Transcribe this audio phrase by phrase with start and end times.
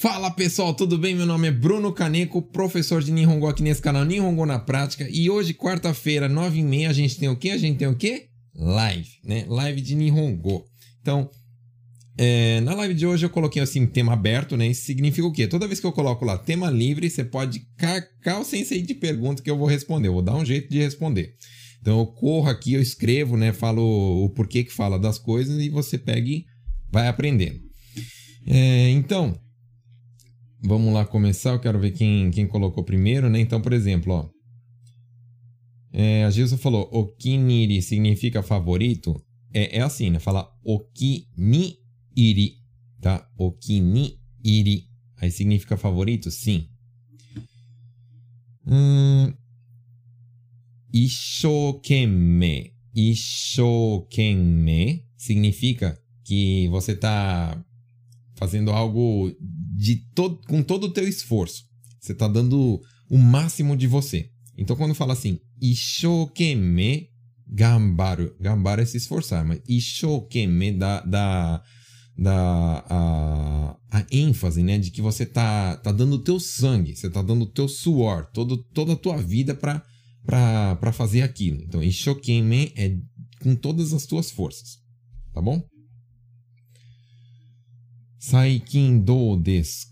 [0.00, 1.16] Fala pessoal, tudo bem?
[1.16, 5.08] Meu nome é Bruno Caneco, professor de Nihongo aqui nesse canal Nihongo na Prática.
[5.10, 7.50] E hoje, quarta-feira, 9h30, a gente tem o quê?
[7.50, 8.28] A gente tem o quê?
[8.54, 9.44] Live, né?
[9.48, 10.64] Live de Nihongo.
[11.00, 11.28] Então,
[12.16, 14.68] é, na live de hoje eu coloquei assim, tema aberto, né?
[14.68, 15.48] Isso significa o quê?
[15.48, 19.42] Toda vez que eu coloco lá tema livre, você pode cacar o sensei de pergunta
[19.42, 20.06] que eu vou responder.
[20.06, 21.34] Eu vou dar um jeito de responder.
[21.80, 23.52] Então eu corro aqui, eu escrevo, né?
[23.52, 23.82] Falo
[24.24, 26.44] o porquê que fala das coisas e você pega e
[26.88, 27.58] vai aprendendo.
[28.46, 29.36] É, então,
[30.62, 31.50] vamos lá começar.
[31.50, 33.40] Eu quero ver quem, quem colocou primeiro, né?
[33.40, 34.28] Então, por exemplo, ó.
[35.92, 39.20] É, a Gilson falou okiniri significa favorito.
[39.52, 40.18] É, é assim, né?
[40.18, 41.78] Fala okini
[42.14, 42.58] iri,
[43.00, 43.28] tá?
[43.36, 44.88] Okini iri.
[45.16, 46.30] Aí significa favorito?
[46.30, 46.68] Sim.
[48.66, 49.32] Hum,
[50.92, 52.74] Ishokemme.
[52.94, 54.44] Ishokemme
[55.16, 57.64] significa que você está
[58.34, 59.32] fazendo algo
[59.78, 61.62] de todo, com todo o teu esforço.
[62.00, 64.28] Você está dando o máximo de você.
[64.56, 67.08] Então, quando fala assim, Ishokemme
[67.46, 68.34] gambaru.
[68.40, 71.62] Gambaru é se esforçar, mas Ishokemme dá, dá,
[72.18, 74.78] dá a, a ênfase, né?
[74.78, 78.26] De que você tá, tá dando o teu sangue, você tá dando o teu suor,
[78.32, 79.82] todo, toda a tua vida para
[80.26, 81.62] para fazer aquilo.
[81.62, 82.94] Então, Ishokeme é
[83.42, 84.76] com todas as tuas forças,
[85.32, 85.64] tá bom?
[88.18, 89.86] Saikin do desu?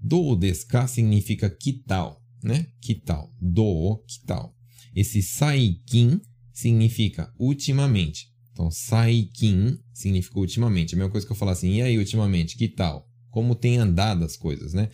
[0.00, 2.66] Do desu significa que tal, né?
[2.80, 3.32] Que tal?
[3.40, 4.54] Do, que tal?
[4.94, 6.20] Esse saikin
[6.52, 8.28] significa ultimamente.
[8.52, 10.94] Então, saikin significa ultimamente.
[10.94, 13.08] A mesma coisa que eu falar assim, e aí ultimamente, que tal?
[13.30, 14.88] Como tem andado as coisas, né?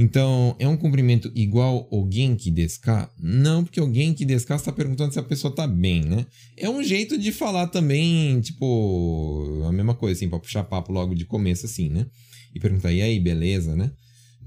[0.00, 2.78] Então, é um cumprimento igual o Genki desu?
[3.18, 6.24] Não, porque o Genki desu está perguntando se a pessoa tá bem, né?
[6.56, 11.16] É um jeito de falar também, tipo, a mesma coisa, assim, para puxar papo logo
[11.16, 12.06] de começo, assim, né?
[12.54, 13.90] E perguntar, e aí, beleza, né?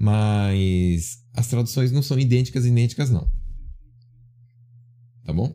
[0.00, 3.30] Mas as traduções não são idênticas, idênticas não.
[5.22, 5.54] Tá bom?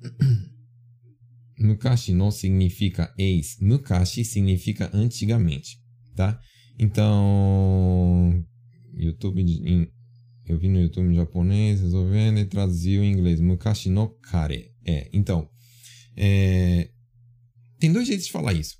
[1.60, 3.58] Mukashi não significa ex.
[3.60, 5.78] Mukashi significa antigamente,
[6.14, 6.40] tá?
[6.78, 8.44] Então,
[8.94, 9.88] YouTube em,
[10.46, 13.40] eu vi no YouTube em japonês, resolvendo e traduziu em inglês.
[13.40, 14.72] Mukashi no kare.
[14.84, 15.48] É, então,
[16.16, 16.90] é,
[17.78, 18.76] tem dois jeitos de falar isso.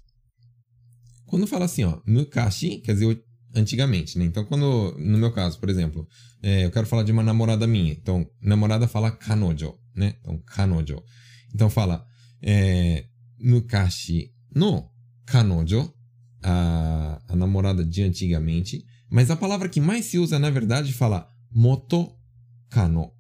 [1.27, 3.23] Quando fala assim, ó, mukashi, quer dizer
[3.55, 4.25] antigamente, né?
[4.25, 6.07] Então, quando, no meu caso, por exemplo,
[6.43, 7.93] é, eu quero falar de uma namorada minha.
[7.93, 10.17] Então, namorada fala kanojo, né?
[10.21, 11.03] Então, kanojo.
[11.53, 12.07] Então, fala
[12.43, 13.07] é,
[13.41, 14.89] mukashi no
[15.25, 15.93] kanojo
[16.49, 21.29] a, a namorada de antigamente, mas a palavra que mais se usa, na verdade, fala
[21.51, 22.17] moto
[22.71, 23.11] kano.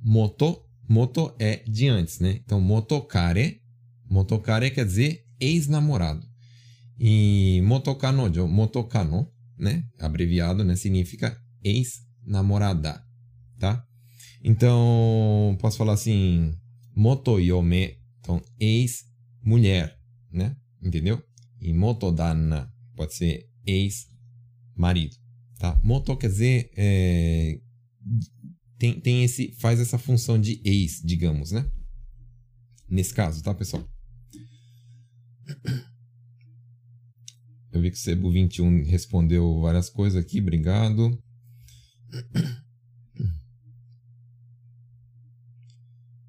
[0.00, 2.40] Moto, moto é de antes, né?
[2.44, 3.60] Então, motokare,
[4.08, 6.24] motokare quer dizer ex-namorado.
[6.98, 9.28] E motokanojo, motokano,
[9.58, 9.84] né?
[9.98, 10.76] Abreviado, né?
[10.76, 13.02] Significa ex-namorada,
[13.58, 13.84] tá?
[14.44, 16.54] Então, posso falar assim,
[16.94, 19.98] motoyome, então ex-mulher,
[20.30, 20.54] né?
[20.82, 21.20] Entendeu?
[21.64, 25.16] E motodana pode ser ex-marido,
[25.58, 25.80] tá?
[25.82, 27.58] Moto quer dizer é,
[28.78, 31.66] tem, tem esse faz essa função de ex, digamos, né?
[32.86, 33.82] Nesse caso, tá, pessoal?
[37.72, 41.18] Eu vi que o Cebu 21 respondeu várias coisas aqui, obrigado.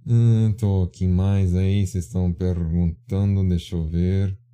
[0.08, 4.45] Hum, tô aqui mais aí, vocês estão perguntando, deixa eu ver.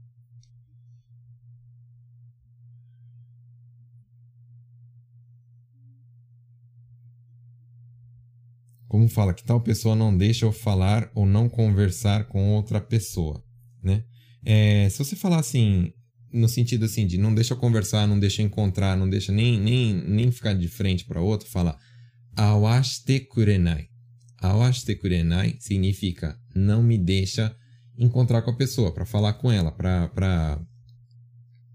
[8.92, 13.42] Como fala, que tal pessoa não deixa eu falar ou não conversar com outra pessoa,
[13.82, 14.04] né?
[14.44, 15.94] É, se você falar assim,
[16.30, 19.58] no sentido assim de não deixa eu conversar, não deixa eu encontrar, não deixa nem,
[19.58, 21.78] nem, nem ficar de frente para outro, fala
[22.36, 23.88] awashite kurenai.
[24.42, 27.56] Awashite kurenai significa não me deixa
[27.98, 30.10] encontrar com a pessoa, para falar com ela, para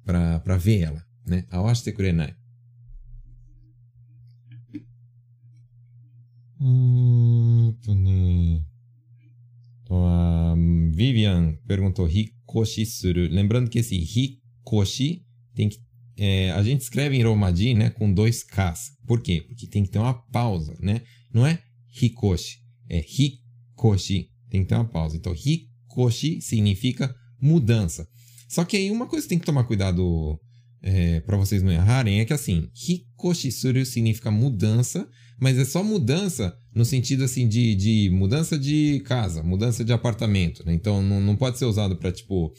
[0.04, 1.46] para ver ela, né?
[1.50, 2.34] Awashite kurenai.
[10.96, 13.28] Vivian perguntou Hikoshi suru.
[13.28, 15.24] Lembrando que esse Hikoshi
[15.54, 15.78] tem que.
[16.18, 17.90] É, a gente escreve em Romaji, né?
[17.90, 18.96] Com dois Ks.
[19.06, 19.44] Por quê?
[19.46, 21.02] Porque tem que ter uma pausa, né?
[21.32, 21.62] Não é
[22.00, 22.58] Hikoshi,
[22.88, 24.30] é Hikoshi.
[24.48, 25.16] Tem que ter uma pausa.
[25.16, 28.08] Então, Hikoshi significa mudança.
[28.48, 30.40] Só que aí uma coisa que tem que tomar cuidado
[30.88, 35.82] é, para vocês não errarem é que assim, Hikoshi suru significa mudança mas é só
[35.82, 40.72] mudança no sentido assim de, de mudança de casa, mudança de apartamento, né?
[40.72, 42.52] Então não, não pode ser usado para tipo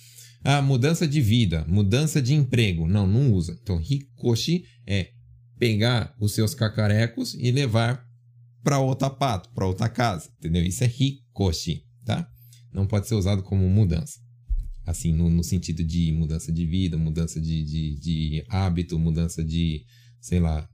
[0.44, 2.88] Ah, mudança de vida, mudança de emprego.
[2.88, 3.58] Não, não usa.
[3.62, 5.10] Então, hikoshi é
[5.58, 8.06] pegar os seus cacarecos e levar
[8.64, 10.64] para outra pato, para outra casa, entendeu?
[10.64, 12.28] Isso é hikoshi, tá?
[12.72, 14.20] Não pode ser usado como mudança.
[14.88, 19.86] Assim, no, no sentido de mudança de vida, mudança de, de, de hábito, mudança de,
[20.22, 20.68] sei lá,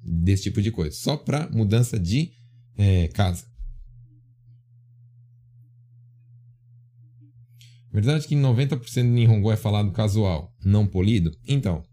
[0.00, 0.96] desse tipo de coisa.
[0.96, 2.30] Só para mudança de
[2.78, 3.44] é, casa.
[7.92, 11.36] Verdade que 90% do Nihongo é falado casual, não polido?
[11.46, 11.84] Então,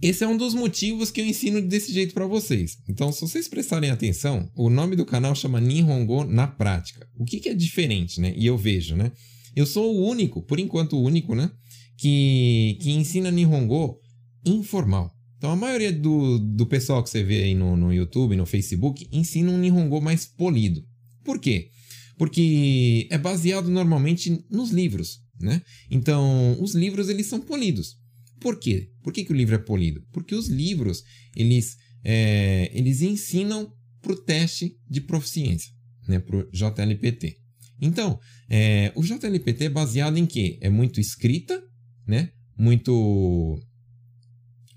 [0.00, 2.78] esse é um dos motivos que eu ensino desse jeito para vocês.
[2.88, 7.06] Então, se vocês prestarem atenção, o nome do canal chama Nihongo na prática.
[7.16, 8.34] O que, que é diferente, né?
[8.36, 9.12] E eu vejo, né?
[9.54, 11.50] Eu sou o único, por enquanto o único, né?
[11.96, 14.00] Que, que ensina Nihongo
[14.44, 15.14] informal.
[15.38, 19.06] Então, a maioria do, do pessoal que você vê aí no, no YouTube, no Facebook,
[19.12, 20.82] ensina um Nihongo mais polido.
[21.22, 21.70] Por quê?
[22.16, 25.62] Porque é baseado normalmente nos livros, né?
[25.90, 27.96] Então, os livros, eles são polidos.
[28.40, 28.90] Por quê?
[29.02, 30.02] Por que, que o livro é polido?
[30.12, 31.02] Porque os livros,
[31.36, 35.72] eles, é, eles ensinam para o teste de proficiência,
[36.06, 36.18] né?
[36.18, 37.43] para o JLPT.
[37.80, 38.18] Então,
[38.48, 40.58] é, o JLPT é baseado em quê?
[40.60, 41.62] É muito escrita,
[42.06, 42.30] né?
[42.56, 43.60] Muito,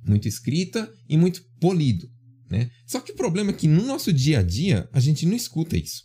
[0.06, 2.10] muito escrita e muito polido,
[2.50, 2.70] né?
[2.86, 5.78] Só que o problema é que no nosso dia a dia a gente não escuta
[5.78, 6.04] isso.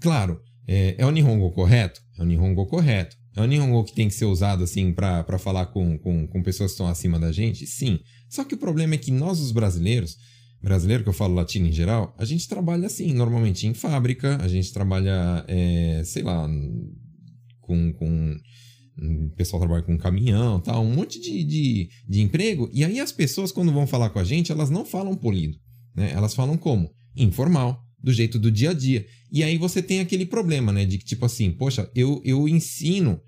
[0.00, 2.00] Claro, é, é o Nihongo correto?
[2.18, 3.16] É o Nihongo correto.
[3.36, 6.70] É um Nihongo que tem que ser usado assim para falar com, com, com pessoas
[6.70, 7.66] que estão acima da gente?
[7.66, 7.98] Sim.
[8.28, 10.16] Só que o problema é que nós, os brasileiros,
[10.64, 14.48] brasileiro que eu falo latino em geral, a gente trabalha assim, normalmente em fábrica, a
[14.48, 16.48] gente trabalha, é, sei lá,
[17.60, 18.36] com, com
[18.98, 22.70] o pessoal trabalha com caminhão tal, um monte de, de, de emprego.
[22.72, 25.58] E aí as pessoas, quando vão falar com a gente, elas não falam polido.
[25.94, 26.12] Né?
[26.12, 26.90] Elas falam como?
[27.14, 29.04] Informal do jeito do dia a dia.
[29.30, 30.86] E aí você tem aquele problema, né?
[30.86, 33.20] De que, tipo assim, poxa, eu, eu ensino,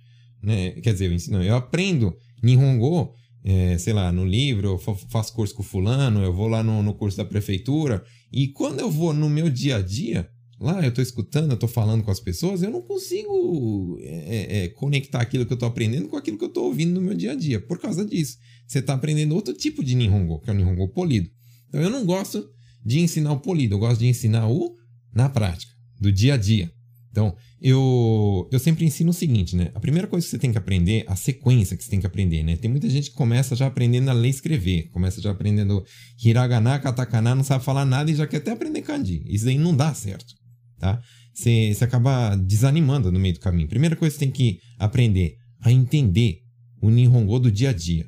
[0.43, 0.71] né?
[0.83, 3.13] Quer dizer, eu ensino, eu aprendo Nihongo,
[3.49, 4.79] é, sei lá, no livro, eu
[5.09, 8.91] faço curso com fulano, eu vou lá no, no curso da prefeitura, e quando eu
[8.91, 10.29] vou no meu dia a dia,
[10.59, 14.69] lá eu tô escutando, eu tô falando com as pessoas, eu não consigo é, é,
[14.71, 17.33] conectar aquilo que eu tô aprendendo com aquilo que eu tô ouvindo no meu dia
[17.33, 18.37] a dia, por causa disso.
[18.67, 21.31] Você tá aprendendo outro tipo de Nihongo, que é o Nihongo polido.
[21.69, 22.51] Então eu não gosto
[22.85, 24.75] de ensinar o polido, eu gosto de ensinar o
[25.15, 26.73] na prática, do dia a dia.
[27.17, 29.71] Então, eu, eu sempre ensino o seguinte, né?
[29.75, 32.43] A primeira coisa que você tem que aprender, a sequência que você tem que aprender,
[32.43, 32.57] né?
[32.57, 35.83] Tem muita gente que começa já aprendendo a ler e escrever, começa já aprendendo
[36.23, 39.25] hiragana, katakana, não sabe falar nada e já quer até aprender kanji.
[39.25, 40.35] Isso aí não dá certo,
[40.79, 41.01] tá?
[41.33, 43.67] Você, você acaba desanimando no meio do caminho.
[43.67, 46.41] Primeira coisa que você tem que aprender a entender
[46.83, 48.07] o Nihongo do dia a dia.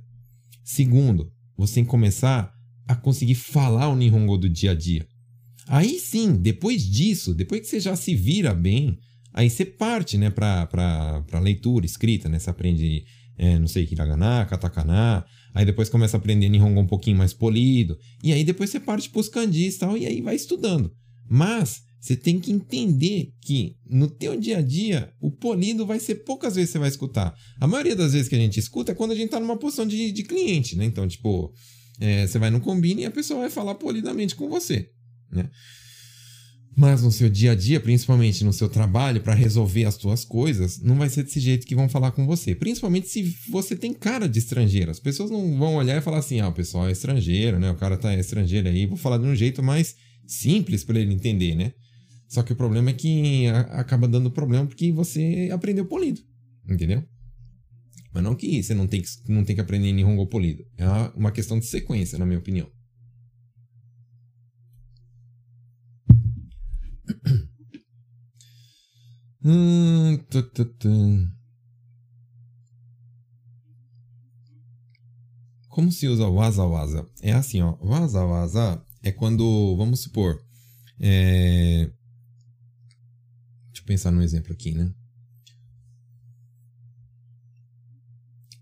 [0.62, 2.52] Segundo, você tem que começar
[2.86, 5.06] a conseguir falar o Nihongo do dia a dia.
[5.68, 8.98] Aí sim, depois disso, depois que você já se vira bem,
[9.34, 12.38] aí você parte né, para leitura, escrita, né?
[12.38, 13.04] Você aprende,
[13.36, 15.24] é, não sei, hiragana, katakana,
[15.54, 19.10] aí depois começa a aprender Nihongo um pouquinho mais polido, e aí depois você parte
[19.10, 20.90] para os kanjis e tal, e aí vai estudando.
[21.28, 26.16] Mas você tem que entender que no teu dia a dia, o polido vai ser
[26.16, 27.34] poucas vezes você vai escutar.
[27.60, 29.86] A maioria das vezes que a gente escuta é quando a gente está numa posição
[29.86, 30.84] de, de cliente, né?
[30.84, 31.52] Então, tipo,
[32.00, 34.90] é, você vai no combine e a pessoa vai falar polidamente com você,
[35.30, 35.48] né?
[36.76, 40.80] Mas no seu dia a dia, principalmente no seu trabalho, para resolver as suas coisas,
[40.80, 42.54] não vai ser desse jeito que vão falar com você.
[42.54, 44.88] Principalmente se você tem cara de estrangeiro.
[44.88, 47.68] As pessoas não vão olhar e falar assim: ah, o pessoal é estrangeiro, né?
[47.68, 51.56] O cara tá estrangeiro aí, vou falar de um jeito mais simples para ele entender,
[51.56, 51.72] né?
[52.28, 56.20] Só que o problema é que acaba dando problema porque você aprendeu polido,
[56.70, 57.02] entendeu?
[58.14, 60.64] Mas não que você não tem que, não tem que aprender Nihongo polido.
[60.76, 62.70] É uma questão de sequência, na minha opinião.
[69.44, 70.18] Hum,
[75.68, 77.08] Como se usa waza waza?
[77.22, 77.76] É assim, ó.
[77.80, 80.42] Waza waza é quando, vamos supor,
[80.98, 81.88] é...
[83.66, 84.92] deixa eu pensar num exemplo aqui, né?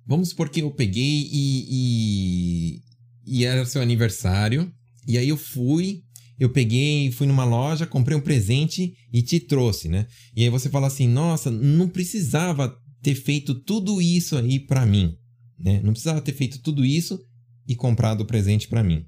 [0.07, 2.83] Vamos supor que eu peguei e, e,
[3.27, 4.73] e era seu aniversário,
[5.09, 6.05] e aí eu fui,
[6.39, 10.07] eu peguei, fui numa loja, comprei um presente e te trouxe, né?
[10.35, 15.17] E aí você fala assim, nossa, não precisava ter feito tudo isso aí para mim,
[15.59, 15.81] né?
[15.83, 17.19] Não precisava ter feito tudo isso
[17.67, 19.05] e comprado o presente para mim.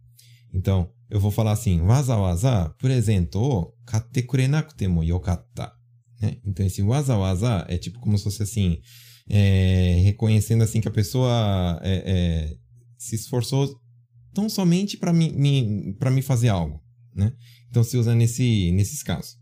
[0.52, 5.72] Então, eu vou falar assim, waza waza presente o katte kurenakute mo yokatta.
[6.20, 6.36] Né?
[6.44, 8.78] Então, esse waza waza é tipo como se fosse assim,
[9.28, 12.56] é, reconhecendo assim que a pessoa é, é,
[12.96, 13.78] se esforçou
[14.32, 16.80] tão somente para me, me, me fazer algo.
[17.18, 17.32] Né?
[17.68, 19.36] Então se usa nesse, nesses casos.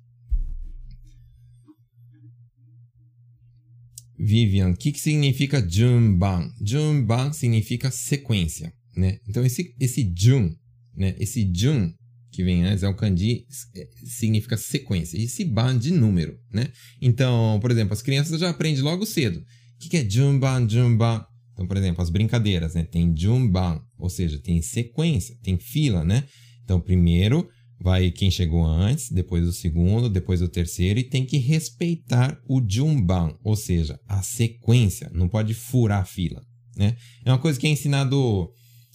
[4.18, 6.50] Vivian, o que, que significa Junban?
[6.58, 9.18] Junban significa sequência, né?
[9.28, 10.56] Então, esse, esse Jun,
[10.96, 11.14] né?
[11.18, 11.92] Esse Jun
[12.32, 15.18] que vem antes é o kanji, é, significa sequência.
[15.18, 16.68] E esse ban de número, né?
[17.00, 19.38] Então, por exemplo, as crianças já aprendem logo cedo.
[19.38, 21.24] O que, que é Junban, Junban?
[21.52, 22.84] Então, por exemplo, as brincadeiras, né?
[22.84, 26.24] Tem Junban, ou seja, tem sequência, tem fila, né?
[26.64, 31.38] Então, primeiro vai quem chegou antes, depois o segundo, depois o terceiro, e tem que
[31.38, 36.42] respeitar o Junban, ou seja, a sequência, não pode furar a fila.
[36.76, 36.96] Né?
[37.24, 38.52] É uma coisa que é ensinado.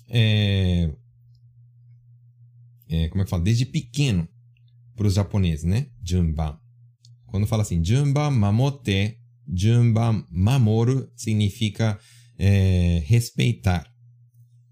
[0.10, 0.92] É,
[2.90, 3.44] é, como é que fala?
[3.44, 4.28] Desde pequeno
[4.96, 5.88] para os japoneses, né?
[6.04, 6.60] Junban.
[7.28, 11.98] Quando fala assim, Junban mamote, Junban mamoru significa
[12.38, 13.90] é, respeitar,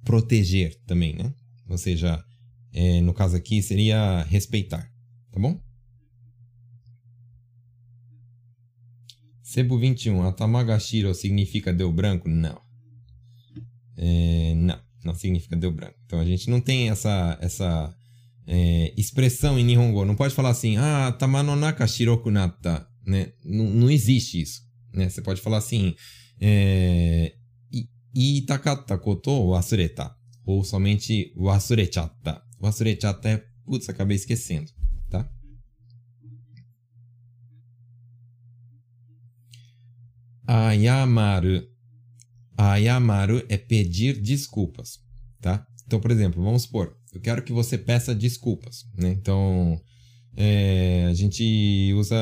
[0.04, 1.34] proteger também, né?
[1.70, 2.24] Ou seja,
[2.74, 4.90] é, no caso aqui seria respeitar,
[5.32, 5.60] tá bom?
[9.42, 12.30] Sebo 21, a Tamagashiro significa deu branco?
[12.30, 12.62] Não.
[13.98, 15.96] É, não, não significa deu branco.
[16.06, 17.96] Então a gente não tem essa, essa
[18.46, 20.06] é, expressão em Nihongo.
[20.06, 22.88] Não pode falar assim, ah, tamanonaka shiroku natta.
[23.06, 23.34] Né?
[23.44, 24.62] Não, existe isso.
[24.94, 25.10] Né?
[25.10, 25.96] Você pode falar assim,
[26.40, 27.34] é,
[28.14, 30.14] itakatta koto wasureta.
[30.46, 32.42] Ou somente wasurechatta.
[32.62, 34.72] Wasurechatta é, putz, acabei esquecendo,
[35.10, 35.30] tá?
[40.46, 41.68] Ayamaru.
[42.58, 45.00] Ayamaru é pedir desculpas,
[45.40, 45.66] tá?
[45.86, 49.10] Então, por exemplo, vamos supor, eu quero que você peça desculpas, né?
[49.12, 49.82] Então,
[50.36, 52.16] é, a gente usa,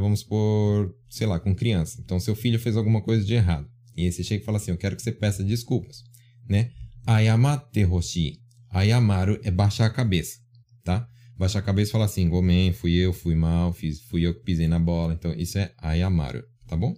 [0.00, 2.00] vamos supor, sei lá, com criança.
[2.00, 3.68] Então, seu filho fez alguma coisa de errado.
[3.96, 6.02] E você chega e fala assim, eu quero que você peça desculpas,
[6.48, 6.70] né?
[7.06, 8.43] Ayamate hoshi.
[8.74, 10.40] Ayamaru é baixar a cabeça,
[10.82, 11.08] tá?
[11.38, 14.42] Baixar a cabeça e falar assim, gomen, fui eu, fui mal, fiz, fui eu que
[14.42, 15.14] pisei na bola.
[15.14, 16.92] Então, isso é ayamaru, tá bom?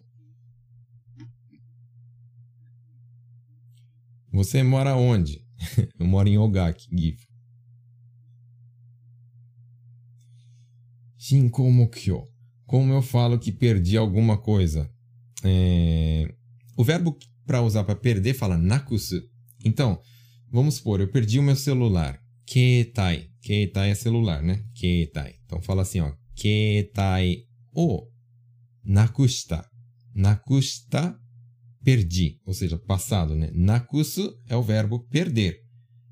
[4.33, 5.45] Você mora onde?
[6.00, 7.26] eu moro em Ogaki, GIF.
[11.18, 12.23] Shinkou Mokyo.
[12.64, 14.90] Como eu falo que perdi alguma coisa?
[15.45, 16.35] É...
[16.75, 19.23] O verbo para usar para perder fala nakusu.
[19.64, 20.00] Então,
[20.50, 22.21] Vamos supor, eu perdi o meu celular.
[22.47, 23.29] Ketai.
[23.43, 24.62] Ketai é celular, né?
[24.75, 25.35] Ketai.
[25.45, 26.12] Então fala assim, ó.
[26.35, 27.38] Ketai
[27.73, 28.07] o
[28.85, 29.69] nakushita.
[30.15, 31.19] Nakushita,
[31.83, 32.41] perdi.
[32.47, 33.50] Ou seja, passado, né?
[33.53, 35.61] Nakusu é o verbo perder.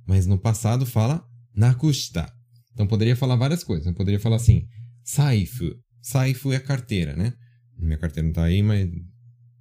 [0.06, 1.24] Mas no passado fala
[1.54, 2.30] nakushita.
[2.72, 3.86] Então poderia falar várias coisas.
[3.86, 4.66] Eu poderia falar assim,
[5.04, 5.70] saifu.
[6.02, 7.32] Saifu é carteira, né?
[7.78, 8.90] Minha carteira não tá aí, mas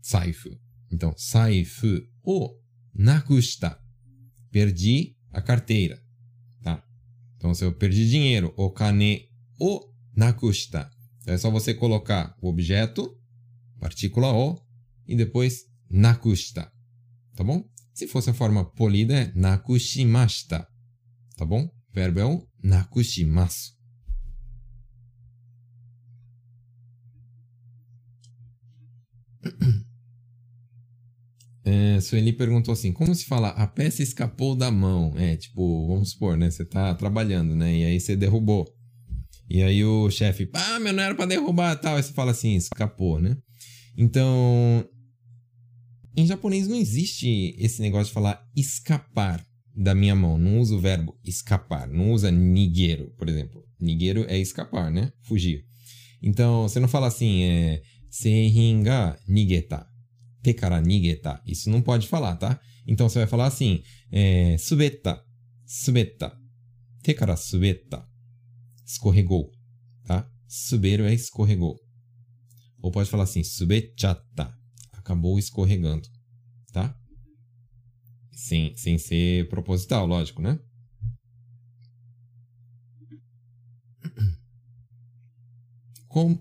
[0.01, 0.50] saifu.
[0.92, 2.50] Então, saifu o
[2.94, 3.82] nakushita
[4.53, 6.00] perdi a carteira,
[6.62, 6.81] tá?
[7.36, 9.27] Então, se eu perdi dinheiro, o kane
[9.60, 9.81] o
[10.15, 10.91] nakushita.
[11.22, 13.17] Então, é só você colocar o objeto,
[13.79, 14.62] partícula o,
[15.07, 16.72] e depois nakushita,
[17.36, 17.67] tá bom?
[17.95, 20.67] Se fosse a forma polida, é nakushimashita,
[21.36, 21.65] tá bom?
[21.65, 23.74] O verbo é o nakushimasu.
[31.65, 35.13] É, Sueli perguntou assim: como se fala a peça escapou da mão?
[35.15, 36.51] É, tipo, vamos supor, né?
[36.51, 37.75] Você tá trabalhando, né?
[37.75, 38.67] E aí você derrubou.
[39.50, 41.96] E aí o chefe, ah, meu, não era pra derrubar tal.
[41.96, 43.38] Aí você fala assim: escapou, né?
[43.98, 44.86] Então,
[46.17, 50.38] em japonês não existe esse negócio de falar escapar da minha mão.
[50.38, 51.88] Não usa o verbo escapar.
[51.88, 53.63] Não usa nigueiro, por exemplo.
[53.79, 55.12] Nigueiro é escapar, né?
[55.22, 55.63] Fugir.
[56.22, 57.82] Então, você não fala assim, é.
[58.10, 59.88] Seihin ga nigeta
[61.45, 62.59] Isso não pode falar, tá?
[62.85, 63.81] Então você vai falar assim:
[64.12, 65.23] é, subeta,
[65.65, 66.38] subeta.
[67.01, 68.05] Te kara subeta.
[68.85, 69.51] Escorregou,
[70.05, 70.29] tá?
[70.47, 71.79] Suberu é escorregou.
[72.81, 74.53] Ou pode falar assim: subechata.
[74.91, 76.07] Acabou escorregando,
[76.71, 76.97] tá?
[78.31, 80.59] Sem, sem ser proposital, lógico, né?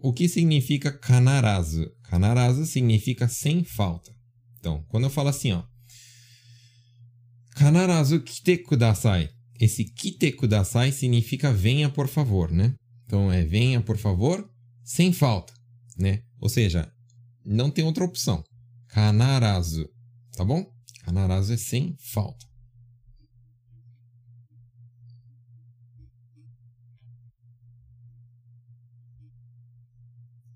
[0.03, 1.91] O que significa kanarazu?
[2.13, 4.15] Kanarazu significa sem falta.
[4.59, 5.65] Então, quando eu falo assim, ó.
[7.53, 9.31] Kanarazu kite kudasai.
[9.59, 12.75] Esse kite kudasai significa venha por favor, né?
[13.07, 14.47] Então é venha por favor,
[14.85, 15.55] sem falta,
[15.97, 16.23] né?
[16.39, 16.93] Ou seja,
[17.47, 18.45] não tem outra opção.
[18.89, 19.89] Kanarazu,
[20.37, 20.71] tá bom?
[21.05, 22.45] Kanarazu é sem falta.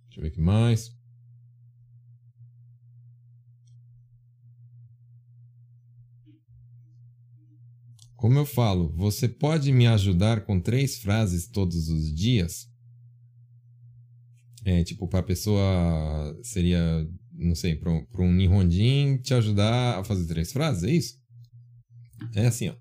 [0.05, 0.95] Deixa eu ver aqui mais.
[8.17, 12.67] Como eu falo, você pode me ajudar com três frases todos os dias?
[14.65, 17.07] É, tipo, para a pessoa seria
[17.39, 21.15] não sei, para um, um Nihonjin te ajudar a fazer três frases, é isso?
[22.35, 22.75] É assim, ó.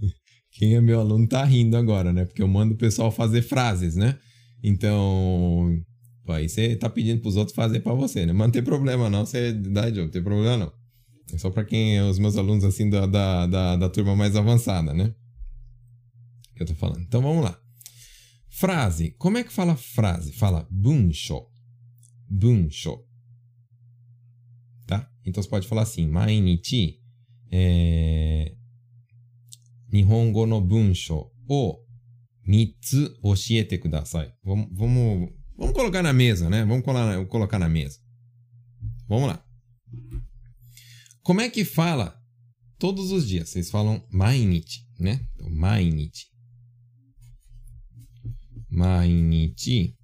[0.52, 2.24] Quem é meu aluno tá rindo agora, né?
[2.24, 4.18] Porque eu mando o pessoal fazer frases, né?
[4.62, 5.82] Então,
[6.28, 8.32] aí você tá pedindo pros outros fazer para você, né?
[8.32, 10.81] Mas não tem problema não, você dá de não tem problema não.
[11.32, 14.36] É só para quem é os meus alunos assim da, da, da, da turma mais
[14.36, 15.14] avançada, né?
[16.54, 17.00] Que eu tô falando.
[17.00, 17.58] Então vamos lá.
[18.48, 19.12] Frase.
[19.12, 20.32] Como é que fala frase?
[20.32, 21.46] Fala bunsho.
[22.28, 23.02] Bunsho.
[24.86, 25.10] Tá?
[25.24, 27.00] Então você pode falar assim, mainichi,
[27.50, 28.54] é...
[29.90, 31.78] Nihongo no bunsho o
[32.46, 34.32] mitsu oshiete kudasai.
[34.44, 36.64] Vamos, vamos, vamos colocar na mesa, né?
[36.64, 37.98] Vamos colocar, colocar na mesa.
[39.08, 39.44] Vamos lá.
[41.22, 42.20] Como é que fala
[42.78, 43.50] todos os dias?
[43.50, 45.24] Vocês falam mainichi, né?
[45.34, 46.26] Então, mainichi.
[48.68, 49.96] Mainichi.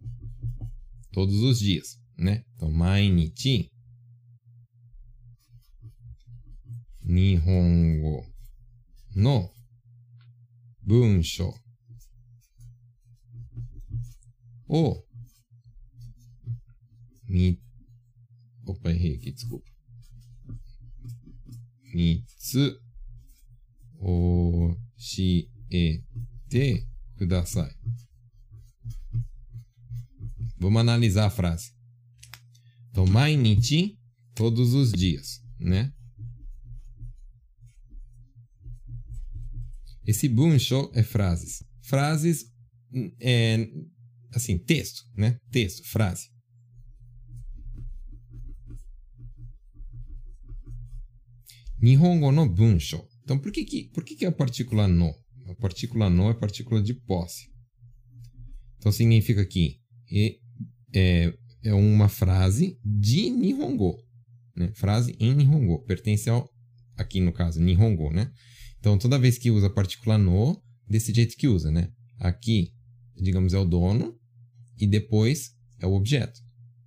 [1.11, 2.45] Todos os dias, né?
[2.55, 3.69] Então, mainichi.
[7.03, 8.25] Nihongo
[9.17, 9.51] no
[10.83, 11.53] bunsho
[14.69, 15.03] o
[17.27, 17.59] mi...
[18.67, 19.78] Opa, errei aqui, desculpa.
[21.98, 22.80] 3つ
[24.00, 24.78] 教
[25.72, 26.04] え
[26.50, 27.76] てください。
[30.60, 31.74] Vamos analisar a frase.
[32.92, 33.98] Então, 毎日,
[34.36, 35.92] todos os dias, né?
[40.06, 41.64] Esse bunsho é frases.
[41.82, 42.46] Frases
[43.20, 43.68] é,
[44.32, 45.40] assim, texto, né?
[45.52, 46.30] Texto, frase.
[51.81, 53.03] Nihongo no bunsho.
[53.23, 55.15] Então, por que, que, por que, que é a partícula no?
[55.47, 57.49] A partícula no é a partícula de posse.
[58.79, 59.81] Então, significa que
[60.93, 61.33] é,
[61.63, 63.99] é uma frase de Nihongo.
[64.57, 64.73] Né?
[64.75, 65.85] Frase em Nihongo.
[65.85, 66.49] Pertence ao,
[66.97, 68.31] aqui no caso, Nihongo, né?
[68.79, 71.91] Então, toda vez que usa a partícula no, desse jeito que usa, né?
[72.19, 72.73] Aqui,
[73.17, 74.17] digamos, é o dono
[74.79, 76.41] e depois é o objeto,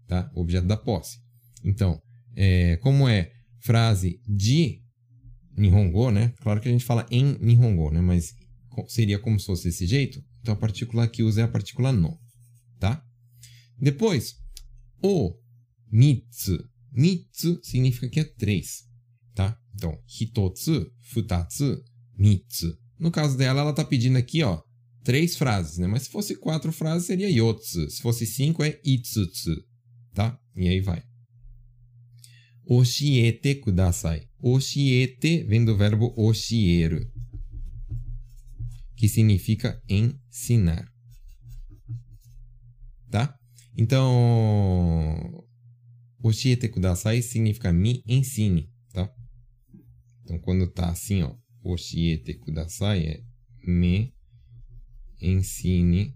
[0.08, 0.32] tá?
[0.36, 1.20] O objeto da posse.
[1.64, 2.02] Então,
[2.36, 4.81] é, como é frase de
[5.58, 6.34] Nihongo, né?
[6.42, 8.02] Claro que a gente fala em Nihongo, né?
[8.02, 8.34] Mas
[8.88, 10.24] seria como se fosse desse jeito.
[10.42, 12.20] Então a partícula que usa é a partícula no,
[12.80, 13.04] tá?
[13.80, 14.36] Depois,
[15.02, 15.36] o
[15.92, 16.64] mitsu.
[16.92, 18.84] Mitsu significa que é três,
[19.34, 19.58] tá?
[19.76, 21.82] Então, hitotsu, futatsu,
[22.18, 22.78] mitsu.
[23.00, 24.62] No caso dela, ela tá pedindo aqui, ó,
[25.04, 25.88] três frases, né?
[25.88, 27.90] Mas se fosse quatro frases, seria yotsu.
[27.90, 29.56] Se fosse cinco, é itsutsu,
[30.14, 30.40] tá?
[30.56, 31.04] E aí vai.
[32.66, 34.28] Oshiete kudasai.
[34.42, 37.08] Oshiete vem do verbo oshieru,
[38.96, 40.92] que significa ensinar.
[43.12, 43.38] Tá?
[43.78, 45.46] Então,
[46.24, 49.14] oshiete kudasai significa me ensine, tá?
[50.24, 53.24] Então, quando tá assim, ó, oshiete kudasai é
[53.68, 54.14] me
[55.22, 56.16] ensine,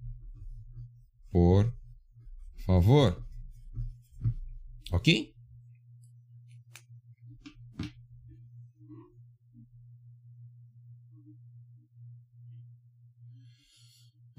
[1.31, 1.71] por
[2.65, 3.23] favor.
[4.91, 5.34] Ok?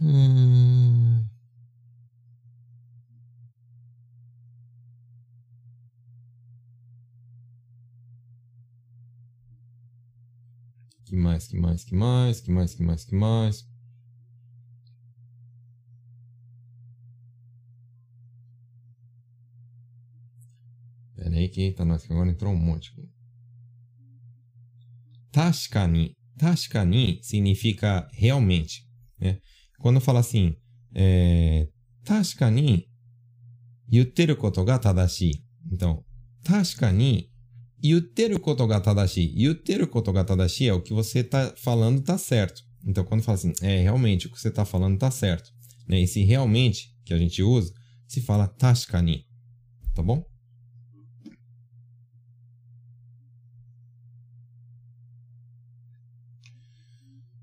[0.06, 1.26] Hum...
[11.04, 13.68] Que mais, que mais, que mais, que mais, que mais, que mais.
[21.16, 23.10] Pera aí que eita, nós que agora entrou um monte aqui.
[25.32, 26.14] Tashkani.
[26.38, 28.88] Tashkani significa realmente,
[29.18, 29.40] né?
[29.79, 30.55] Quando fala assim,
[30.93, 31.67] é,
[32.05, 32.88] 確かに
[33.89, 35.45] 言ってることが正しい。
[35.71, 36.03] Então,
[36.45, 37.31] 確かに
[37.81, 39.36] 言ってることが正しい。
[39.43, 42.63] 言ってることが正しいé o que você está falando está certo.
[42.86, 45.51] Então, quando fala assim, é realmente o que você está falando está certo.
[45.88, 46.01] Né?
[46.01, 47.73] Esse realmente que a gente usa
[48.07, 49.25] se fala 確かに.
[49.93, 50.25] Tá bom?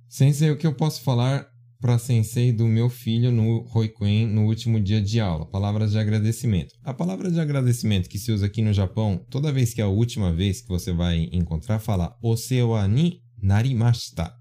[0.08, 1.48] Sensei, o que eu posso falar
[1.83, 5.45] para sensei do meu filho no Roikuen no último dia de aula.
[5.45, 6.73] Palavras de agradecimento.
[6.81, 9.89] A palavra de agradecimento que se usa aqui no Japão, toda vez que é a
[9.89, 14.33] última vez que você vai encontrar, fala Osewa ni narimashita.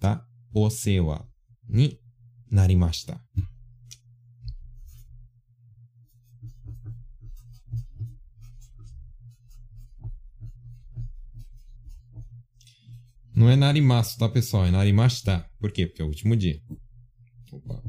[0.00, 0.24] Tá?
[0.50, 1.28] Osewa
[1.68, 1.98] ni
[2.50, 3.20] narimashita.
[13.34, 14.64] Não é narimasu, tá, pessoal?
[14.64, 15.44] É narimashita.
[15.66, 15.84] Por quê?
[15.84, 16.60] Porque é o último dia.
[17.50, 17.82] Opa.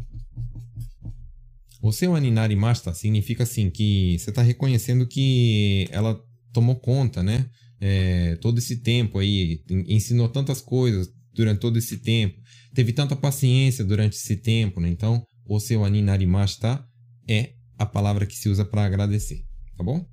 [1.80, 6.20] O seu aninarimasita significa assim que você está reconhecendo que ela
[6.52, 7.48] tomou conta, né?
[7.80, 12.42] É, todo esse tempo aí, ensinou tantas coisas durante todo esse tempo,
[12.74, 14.90] teve tanta paciência durante esse tempo, né?
[14.90, 16.84] Então, o seu aninarimasita
[17.30, 19.44] é a palavra que se usa para agradecer,
[19.78, 20.04] tá bom?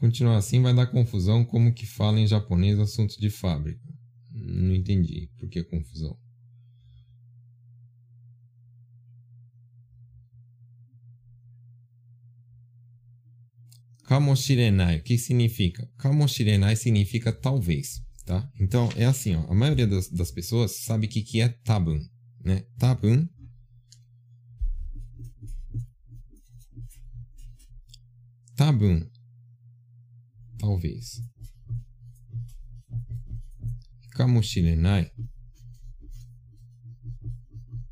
[0.00, 3.86] Continuar assim, vai dar confusão como que fala em japonês assuntos de fábrica.
[4.32, 6.18] Não entendi por que confusão.
[14.04, 15.88] Kamoshirenai, o que significa?
[15.98, 18.50] Kamoshirenai significa talvez, tá?
[18.58, 22.00] Então, é assim, ó, a maioria das, das pessoas sabe o que, que é tabun,
[22.42, 22.64] né?
[22.76, 23.28] Tabun
[28.56, 29.06] Tabun
[30.60, 31.22] talvez.
[34.12, 35.10] Kamoshirenai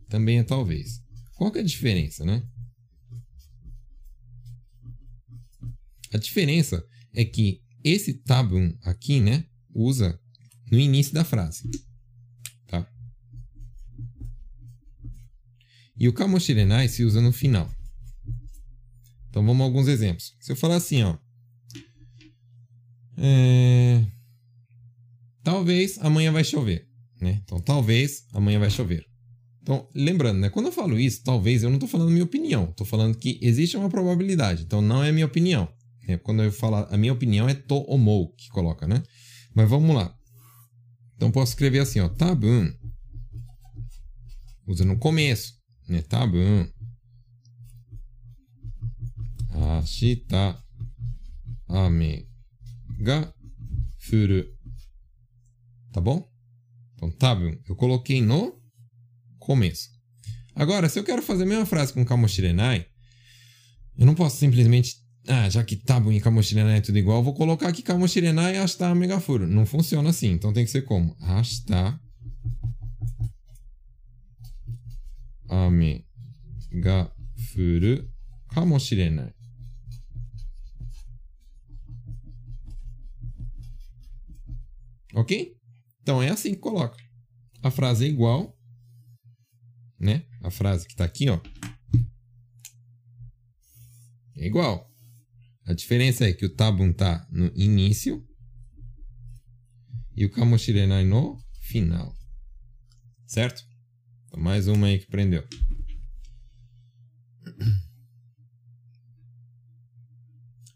[0.08, 1.02] também é talvez.
[1.36, 2.46] Qual que é a diferença, né?
[6.12, 10.18] A diferença é que esse tabun aqui, né, usa
[10.70, 11.70] no início da frase.
[12.66, 12.86] Tá?
[15.96, 17.70] E o kamoshirenai se usa no final.
[19.28, 20.34] Então vamos a alguns exemplos.
[20.40, 21.18] Se eu falar assim, ó.
[23.18, 24.04] É...
[25.42, 26.86] Talvez amanhã vai chover.
[27.20, 27.40] Né?
[27.42, 29.04] Então, talvez amanhã vai chover.
[29.62, 30.48] Então, lembrando, né?
[30.48, 32.70] Quando eu falo isso, talvez eu não estou falando minha opinião.
[32.70, 34.62] Estou falando que existe uma probabilidade.
[34.62, 35.68] Então, não é minha opinião.
[36.08, 39.02] É, quando eu falar a minha opinião é to omou que coloca, né?
[39.54, 40.16] Mas vamos lá.
[41.14, 42.66] Então posso escrever assim, ó, tá bom.
[44.66, 45.52] Usa no começo,
[45.86, 46.00] né?
[46.00, 46.66] Tá bom.
[49.78, 50.58] Ashita
[51.68, 52.26] ame
[52.98, 53.32] ga
[53.98, 54.44] furu.
[55.92, 56.28] Tá bom?
[56.94, 57.54] Então tá bom.
[57.68, 58.60] Eu coloquei no
[59.38, 59.88] começo.
[60.54, 62.86] Agora, se eu quero fazer a mesma frase com kamoshirenai,
[63.96, 64.96] eu não posso simplesmente
[65.28, 68.94] ah, já que Tabun e Kamoshirena é tudo igual, vou colocar aqui Kamoshirena e Ashita
[68.94, 69.46] Megafuro.
[69.46, 71.14] Não funciona assim, então tem que ser como?
[71.20, 72.00] Ashita
[75.50, 76.98] Amegafuru
[78.48, 79.34] Kamoshirena.
[85.18, 85.52] Ok?
[86.00, 86.96] Então é assim que coloca.
[87.60, 88.56] A frase é igual,
[89.98, 90.24] né?
[90.44, 91.40] A frase que está aqui, ó.
[94.36, 94.88] É igual.
[95.66, 98.24] A diferença é que o tabun tá no início
[100.14, 102.14] e o kamoshirenai no final.
[103.26, 103.60] Certo?
[104.26, 105.44] Então, mais uma aí que prendeu.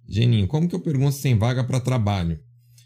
[0.08, 2.42] Geninho, como que eu pergunto se tem vaga para trabalho?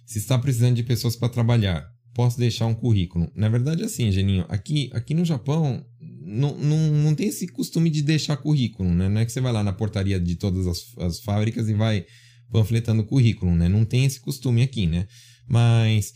[0.07, 3.31] Se está precisando de pessoas para trabalhar, posso deixar um currículo?
[3.35, 7.91] Na verdade, é assim, Geninho, aqui, aqui no Japão não, não, não tem esse costume
[7.91, 9.09] de deixar currículo, né?
[9.09, 12.07] Não é que você vai lá na portaria de todas as, as fábricas e vai
[12.51, 13.69] panfletando currículo, né?
[13.69, 15.07] Não tem esse costume aqui, né?
[15.49, 16.15] Mas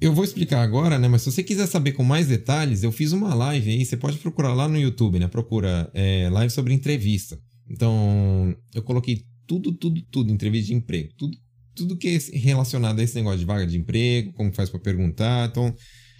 [0.00, 1.08] eu vou explicar agora, né?
[1.08, 4.18] Mas se você quiser saber com mais detalhes, eu fiz uma live aí, você pode
[4.18, 5.26] procurar lá no YouTube, né?
[5.28, 7.38] Procura é, live sobre entrevista.
[7.68, 11.36] Então, eu coloquei tudo, tudo, tudo, entrevista de emprego, tudo,
[11.76, 15.48] tudo que é relacionado a esse negócio de vaga de emprego, como faz para perguntar.
[15.48, 15.74] Então,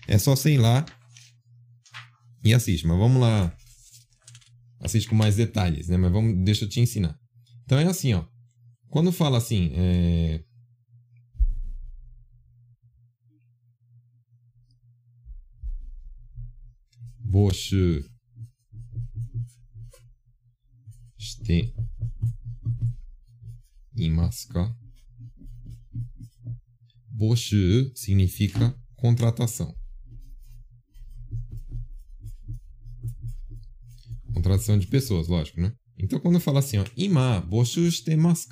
[0.07, 0.85] é só você ir lá
[2.45, 2.87] e assiste.
[2.87, 3.57] Mas vamos lá.
[4.81, 5.97] Assiste com mais detalhes, né?
[5.97, 7.19] Mas vamos, deixa eu te ensinar.
[7.65, 8.25] Então é assim, ó.
[8.89, 10.45] Quando fala assim, é...
[17.29, 18.05] Você
[21.19, 21.75] este
[27.17, 27.27] ka?
[27.27, 29.75] Boshu significa contratação.
[34.35, 35.73] Contratação de pessoas, lógico, né?
[35.99, 38.49] Então, quando eu falo assim, ó, ima boshu shitemasu?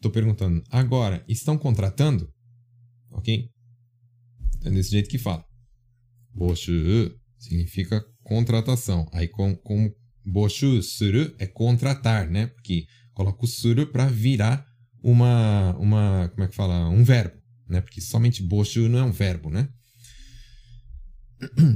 [0.00, 2.28] Tô perguntando, agora, estão contratando?
[3.12, 3.48] Ok?
[4.64, 5.44] É desse jeito que fala.
[6.34, 9.08] Boshu significa contratação.
[9.12, 9.94] Aí, como, como
[10.82, 12.46] suru é contratar, né?
[12.48, 14.66] Porque coloca o suru para virar
[15.02, 16.88] uma, uma, como é que fala?
[16.88, 17.39] Um verbo,
[17.70, 17.80] né?
[17.80, 19.68] Porque somente boshu não é um verbo, né?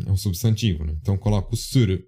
[0.07, 0.94] É um substantivo, né?
[1.00, 1.98] Então, coloca o suru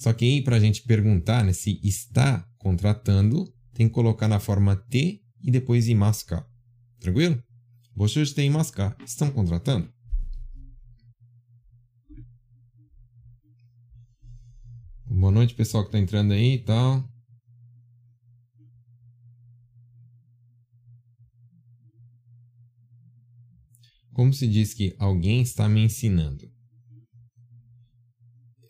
[0.00, 4.40] só que aí, para a gente perguntar né, se está contratando, tem que colocar na
[4.40, 6.42] forma T e depois imaska.
[6.98, 7.42] Tranquilo?
[7.94, 8.96] Vocês têm imaska.
[9.04, 9.92] Estão contratando?
[15.04, 17.06] Boa noite, pessoal que está entrando aí e tal.
[24.20, 26.46] Como se diz que alguém está me ensinando?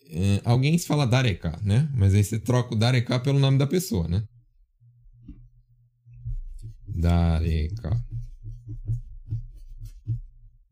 [0.09, 1.91] É, alguém se fala Dareká, né?
[1.93, 4.25] Mas aí você troca o Dareká pelo nome da pessoa, né?
[6.87, 8.01] Dareká.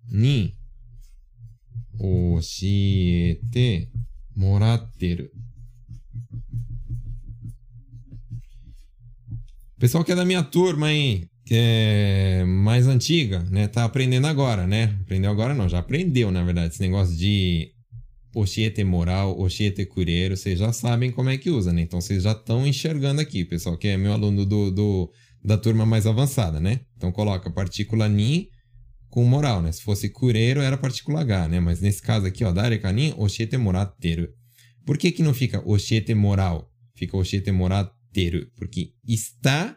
[0.07, 0.55] Ni
[1.99, 3.91] oshiete
[4.33, 5.29] moratteru.
[9.77, 11.28] Pessoal que é da minha turma, hein?
[11.55, 13.67] É mais antiga, né?
[13.67, 14.97] Tá aprendendo agora, né?
[15.01, 17.71] Aprendeu agora não, já aprendeu, na verdade, esse negócio de
[18.35, 21.81] Oxiete moral, Oxiete cureiro, vocês já sabem como é que usa, né?
[21.81, 25.11] Então vocês já estão enxergando aqui, pessoal, que é meu aluno do, do,
[25.43, 26.81] da turma mais avançada, né?
[26.95, 28.49] Então coloca partícula ni
[29.09, 29.71] com moral, né?
[29.71, 31.59] Se fosse cureiro, era partícula H, né?
[31.59, 34.29] Mas nesse caso aqui, ó, dare kanin oshete morateru.
[34.85, 36.69] Por que que não fica oshete moral?
[36.95, 38.47] Fica oshete morateru.
[38.55, 39.75] Porque está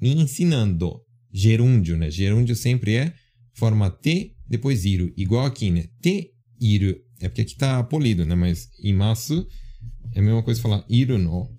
[0.00, 1.00] me ensinando.
[1.32, 2.10] Gerúndio, né?
[2.10, 3.14] Gerúndio sempre é
[3.54, 5.12] forma T, depois iru.
[5.16, 5.86] Igual aqui, né?
[6.00, 6.30] Te,
[6.60, 6.96] iru.
[7.20, 8.34] É porque aqui tá polido, né?
[8.34, 9.46] Mas imasu
[10.14, 11.54] é a mesma coisa falar iru no.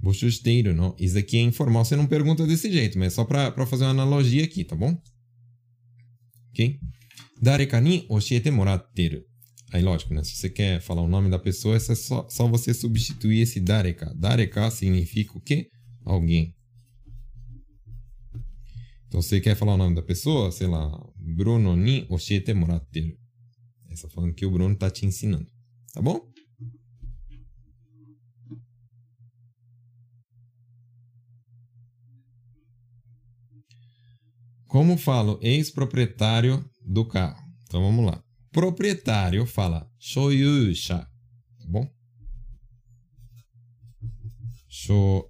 [0.00, 0.94] Boshusteiru no.
[0.98, 3.90] Isso aqui é informal, você não pergunta desse jeito, mas é só pra fazer uma
[3.90, 4.96] analogia aqui, tá bom?
[6.56, 6.80] ok?
[7.40, 9.22] Dareka ni oshiete moratteru.
[9.72, 10.22] Aí, lógico, né?
[10.24, 14.14] Se você quer falar o nome da pessoa, é só, só você substituir esse dareka.
[14.16, 15.68] Dareka significa o quê?
[16.04, 16.54] Alguém.
[19.08, 23.16] Então, você quer falar o nome da pessoa, sei lá, Bruno ni oshiete moratteru.
[23.90, 25.46] Essa falando que o Bruno tá te ensinando.
[25.92, 26.20] Tá bom?
[34.68, 37.42] Como falo ex-proprietário do carro?
[37.62, 38.22] Então vamos lá.
[38.52, 41.90] Proprietário fala shoyusha, tá bom?
[44.68, 45.24] Shoyusha.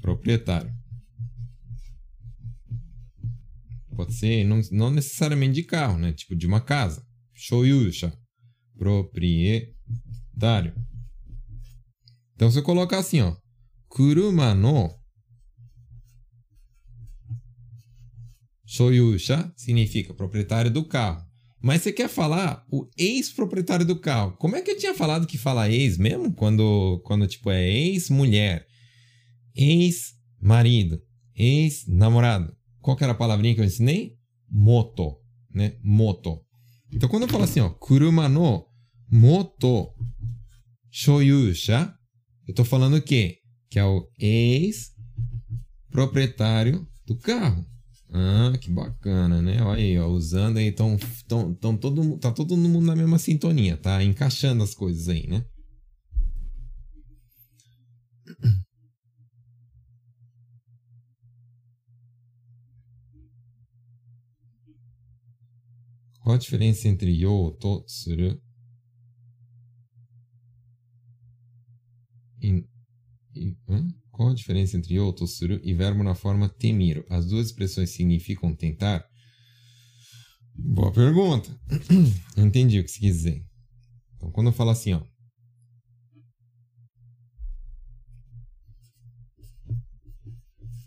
[0.00, 0.72] Proprietário.
[3.94, 6.12] Pode ser não, não necessariamente de carro, né?
[6.12, 7.04] Tipo de uma casa.
[7.34, 8.12] Shoyusha.
[8.78, 10.74] Proprietário.
[12.34, 13.36] Então, se eu colocar assim, ó.
[13.88, 14.90] Kuruma no
[18.64, 21.28] Soyusha significa proprietário do carro.
[21.60, 24.36] Mas você quer falar o ex-proprietário do carro.
[24.38, 26.32] Como é que eu tinha falado que fala ex mesmo?
[26.32, 28.66] Quando, quando tipo, é ex-mulher,
[29.54, 31.00] ex-marido,
[31.34, 32.54] ex-namorado.
[32.80, 34.16] Qual que era a palavrinha que eu ensinei?
[34.48, 35.18] Moto,
[35.52, 35.76] né?
[35.82, 36.40] Moto.
[36.92, 38.66] Então, quando eu falo assim, ó, kuruma no
[39.10, 39.94] moto
[40.90, 41.94] shoyusha,
[42.46, 43.38] eu tô falando o quê?
[43.70, 47.64] Que é o ex-proprietário do carro.
[48.12, 49.62] Ah, que bacana, né?
[49.62, 53.76] Olha aí, ó, usando aí, tão, tão, tão todo, tá todo mundo na mesma sintonia,
[53.76, 55.44] tá encaixando as coisas aí, né?
[66.30, 68.40] Qual a diferença entre yo, to, suru?
[72.40, 72.64] In,
[73.34, 73.56] in,
[74.12, 77.04] qual a diferença entre yo, suru e verbo na forma temiro?
[77.10, 79.04] As duas expressões significam tentar?
[80.54, 81.50] Boa pergunta.
[82.36, 83.44] Eu entendi o que você quis dizer.
[84.14, 85.02] Então, quando eu falo assim, ó.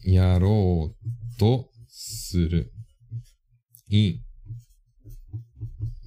[0.06, 0.96] Yarou
[1.38, 2.66] to suru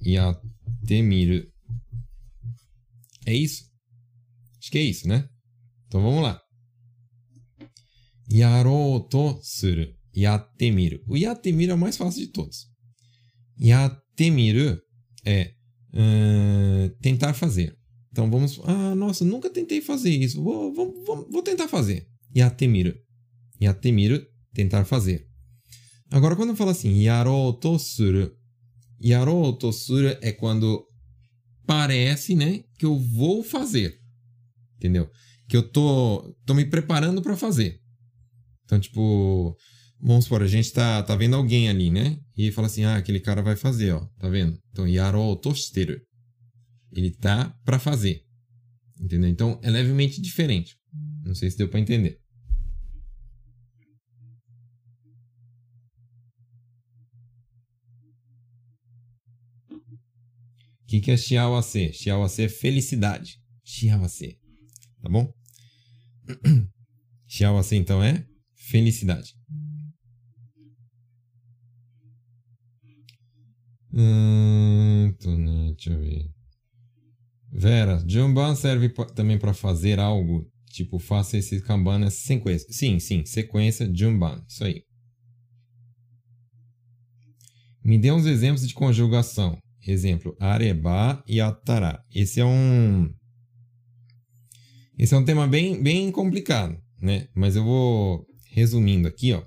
[0.06, 1.46] e yatte miru.
[3.26, 3.64] É isso?
[4.58, 5.28] Acho que é isso, né?
[5.86, 6.40] Então vamos lá.
[8.28, 9.96] やろうとする。
[10.14, 11.04] やってみる.
[11.08, 12.68] O やってみる é o mais fácil de todos.
[13.58, 14.86] やってみる
[15.24, 15.54] é
[15.94, 17.76] uh, tentar fazer.
[18.10, 18.60] Então vamos.
[18.64, 20.42] Ah, nossa, nunca tentei fazer isso.
[20.42, 22.06] Vou, vou, vou, vou tentar fazer.
[22.36, 22.94] Yatemiru.
[23.60, 24.22] Yatemiru,
[24.54, 25.26] tentar fazer.
[26.10, 28.30] Agora, quando eu falo assim, yarou to suru.
[29.03, 30.85] Yarou to suru é quando
[31.65, 33.99] parece, né, que eu vou fazer.
[34.77, 35.09] Entendeu?
[35.47, 37.79] Que eu tô, tô me preparando para fazer.
[38.65, 39.55] Então, tipo,
[39.99, 42.17] vamos supor, a gente tá, tá vendo alguém ali, né?
[42.35, 44.05] E fala assim, ah, aquele cara vai fazer, ó.
[44.19, 44.57] Tá vendo?
[44.71, 45.99] Então, yaro toshiteru.
[46.91, 48.21] Ele tá para fazer.
[48.99, 49.29] Entendeu?
[49.29, 50.75] Então, é levemente diferente.
[51.23, 52.17] Não sei se deu para entender.
[60.87, 61.91] O que, que é Xiaoase?
[61.91, 63.41] Xiaoase é felicidade.
[63.61, 64.39] Xiaoase.
[65.01, 65.29] Tá bom?
[67.27, 69.35] Xiaoase, então, é felicidade.
[73.93, 75.13] Hum,
[75.75, 76.31] deixa eu ver.
[77.51, 82.71] Vera, Jumban serve também para fazer algo, tipo, faça esse Kanban nessa sequência.
[82.71, 84.83] Sim, sim, sequência Jumban, isso aí.
[87.83, 89.59] Me dê uns exemplos de conjugação.
[89.85, 92.03] Exemplo, areba e atará.
[92.13, 93.09] Esse é um
[94.97, 97.27] esse é um tema bem, bem complicado, né?
[97.35, 99.43] Mas eu vou resumindo aqui, ó.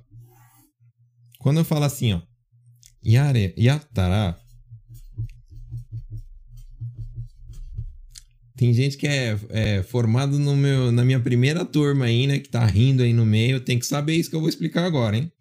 [1.41, 2.23] Quando eu falo assim, ó,
[3.05, 4.39] yare, yatará,
[8.61, 12.39] tem gente que é, é, formado no meu, na minha primeira turma aí, né?
[12.39, 13.59] Que tá rindo aí no meio.
[13.59, 15.33] Tem que saber isso que eu vou explicar agora, hein?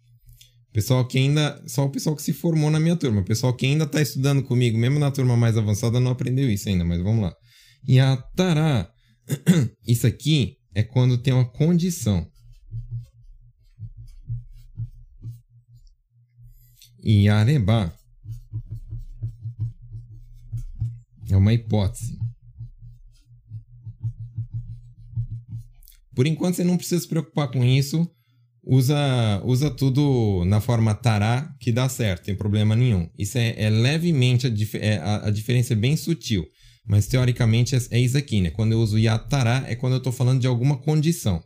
[0.72, 1.62] Pessoal que ainda.
[1.66, 3.20] Só o pessoal que se formou na minha turma.
[3.20, 6.68] O pessoal que ainda tá estudando comigo, mesmo na turma mais avançada, não aprendeu isso
[6.68, 7.34] ainda, mas vamos lá.
[7.88, 8.90] Yatará
[9.86, 12.26] Isso aqui é quando tem uma condição.
[17.02, 17.92] E areba
[21.30, 22.18] é uma hipótese.
[26.14, 28.06] Por enquanto você não precisa se preocupar com isso.
[28.62, 33.08] Usa, usa tudo na forma tará que dá certo, tem problema nenhum.
[33.18, 36.44] Isso é, é levemente a, é, a, a diferença é bem sutil.
[36.86, 38.50] Mas teoricamente é, é isso aqui, né?
[38.50, 41.42] Quando eu uso yatará é quando eu estou falando de alguma condição.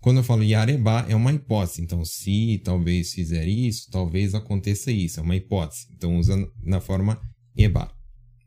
[0.00, 1.82] Quando eu falo yarebá é uma hipótese.
[1.82, 5.20] Então, se talvez fizer isso, talvez aconteça isso.
[5.20, 5.86] É uma hipótese.
[5.94, 7.20] Então, usa na forma
[7.56, 7.92] eba.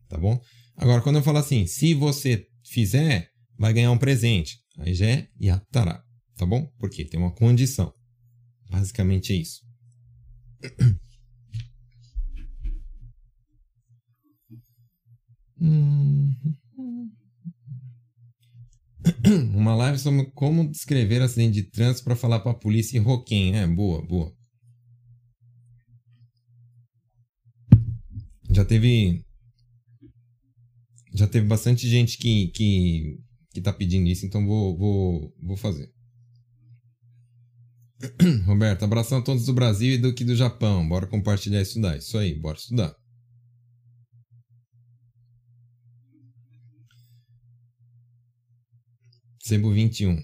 [0.08, 0.40] Tá bom?
[0.78, 4.58] Agora, quando eu falo assim, se você fizer, vai ganhar um presente.
[4.78, 6.02] Aí já é yatará.
[6.38, 6.66] Tá bom?
[6.80, 7.94] Porque tem uma condição.
[8.70, 9.62] Basicamente é isso.
[19.54, 23.58] Uma live sobre como descrever acidente de trânsito para falar para a polícia em Roquem.
[23.58, 24.34] É, boa, boa.
[28.52, 29.24] Já teve.
[31.14, 33.20] Já teve bastante gente que, que,
[33.52, 35.92] que tá pedindo isso, então vou, vou, vou fazer.
[38.46, 40.88] Roberto, abração a todos do Brasil e do que do Japão.
[40.88, 41.98] Bora compartilhar e estudar.
[41.98, 42.96] Isso aí, bora estudar.
[49.42, 50.18] Sebo 21.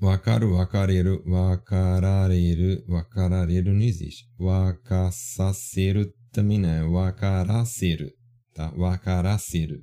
[0.00, 4.26] Wakaru, wakareru, wakarareru, wakarareru não existe.
[4.38, 6.82] Wakasaseru também não é.
[6.82, 8.10] Wakaraseru,
[8.54, 8.70] tá?
[8.76, 9.80] Wakaraseru.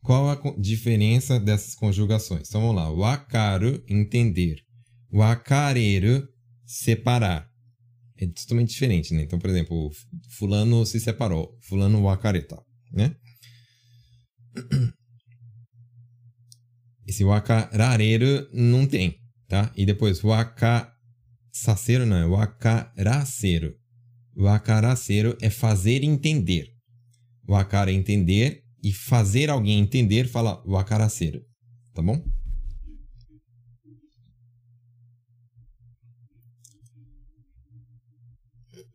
[0.00, 2.48] Qual a diferença dessas conjugações?
[2.48, 2.90] Então vamos lá.
[2.90, 4.56] Wakaru, entender.
[5.12, 6.26] Wakareru,
[6.64, 7.50] separar.
[8.16, 9.22] É totalmente diferente, né?
[9.22, 9.90] Então, por exemplo,
[10.38, 11.58] fulano se separou.
[11.62, 13.16] Fulano wakareta, né?
[17.06, 19.72] Esse wakarareru não tem, tá?
[19.76, 23.74] E depois wakasaseru não, é wakaraseru.
[24.36, 26.72] Wakaraseru é fazer entender.
[27.46, 31.42] Wakara é entender e fazer alguém entender fala wakaraseru,
[31.92, 32.24] tá bom?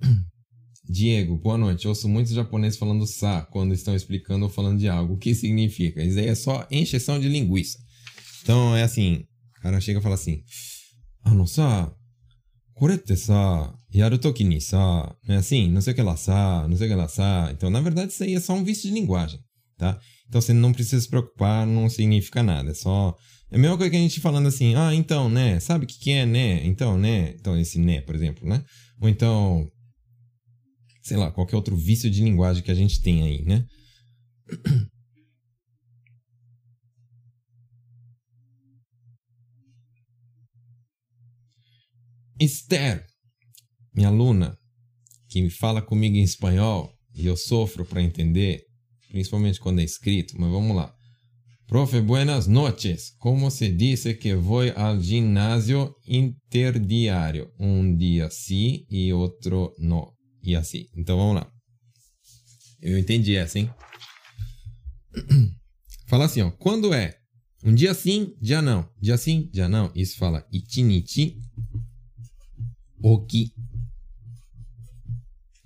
[0.89, 1.85] Diego, boa noite.
[1.85, 5.15] Eu ouço muitos japoneses falando sa quando estão explicando ou falando de algo.
[5.15, 6.03] O que significa?
[6.03, 7.79] Isso aí é só encheção de linguiça.
[8.43, 9.25] Então é assim,
[9.59, 10.43] o cara chega e fala assim,
[11.25, 11.95] ah, não sa,
[12.75, 15.71] これってさ、やるときにさ, não é assim?
[15.71, 17.51] Não sei o que lá, sa, não sei o que lá, sa.
[17.53, 19.39] Então, na verdade, isso aí é só um vício de linguagem,
[19.79, 20.01] tá?
[20.29, 22.71] Então, você não precisa se preocupar, não significa nada.
[22.71, 23.17] É só...
[23.51, 25.61] É a mesma coisa que a gente falando assim, ah, então, né?
[25.61, 26.67] Sabe o que, que é, né?
[26.67, 27.35] Então, né?
[27.39, 28.65] Então, esse né, por exemplo, né?
[29.01, 29.69] Ou então,
[31.08, 33.66] sei lá, qualquer outro vício de linguagem que a gente tem aí, né?
[42.40, 43.04] Esther,
[43.96, 44.56] minha aluna,
[45.30, 48.62] que fala comigo em espanhol e eu sofro para entender,
[49.10, 50.94] principalmente quando é escrito, mas vamos lá.
[51.68, 53.12] Profe, buenas noches.
[53.18, 57.50] Como se dice que vou ao ginásio interdiário?
[57.60, 60.17] Um dia sim e outro não.
[60.48, 60.88] E assim.
[60.96, 61.52] Então vamos lá.
[62.82, 63.70] Eu entendi essa, hein?
[66.08, 66.50] Fala assim, ó.
[66.52, 67.20] Quando é
[67.66, 68.90] um dia sim, dia não.
[68.98, 69.92] Dia sim, dia não.
[69.94, 71.38] Isso fala ichinichi
[73.04, 73.52] Oki.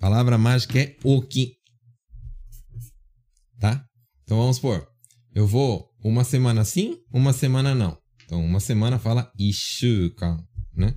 [0.00, 1.52] Palavra mágica é Oki.
[3.60, 3.86] Tá?
[4.24, 4.84] Então vamos por.
[5.32, 7.96] Eu vou uma semana sim, uma semana não.
[8.24, 10.44] Então uma semana fala Ishukan,
[10.74, 10.92] né?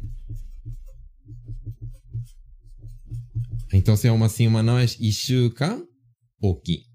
[3.77, 5.85] Então se é uma sim, uma não é Ishukan
[6.41, 6.85] Oki.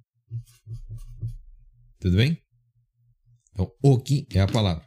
[1.98, 2.42] Tudo bem?
[3.52, 4.82] Então, Oki é a palavra.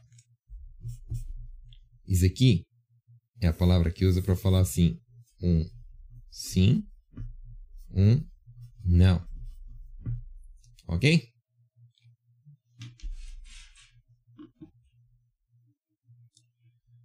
[2.07, 2.65] Isso aqui
[3.39, 4.99] é a palavra que usa para falar assim:
[5.39, 5.69] um
[6.31, 6.83] sim,
[7.91, 8.25] um
[8.83, 9.23] não.
[10.87, 11.29] Ok?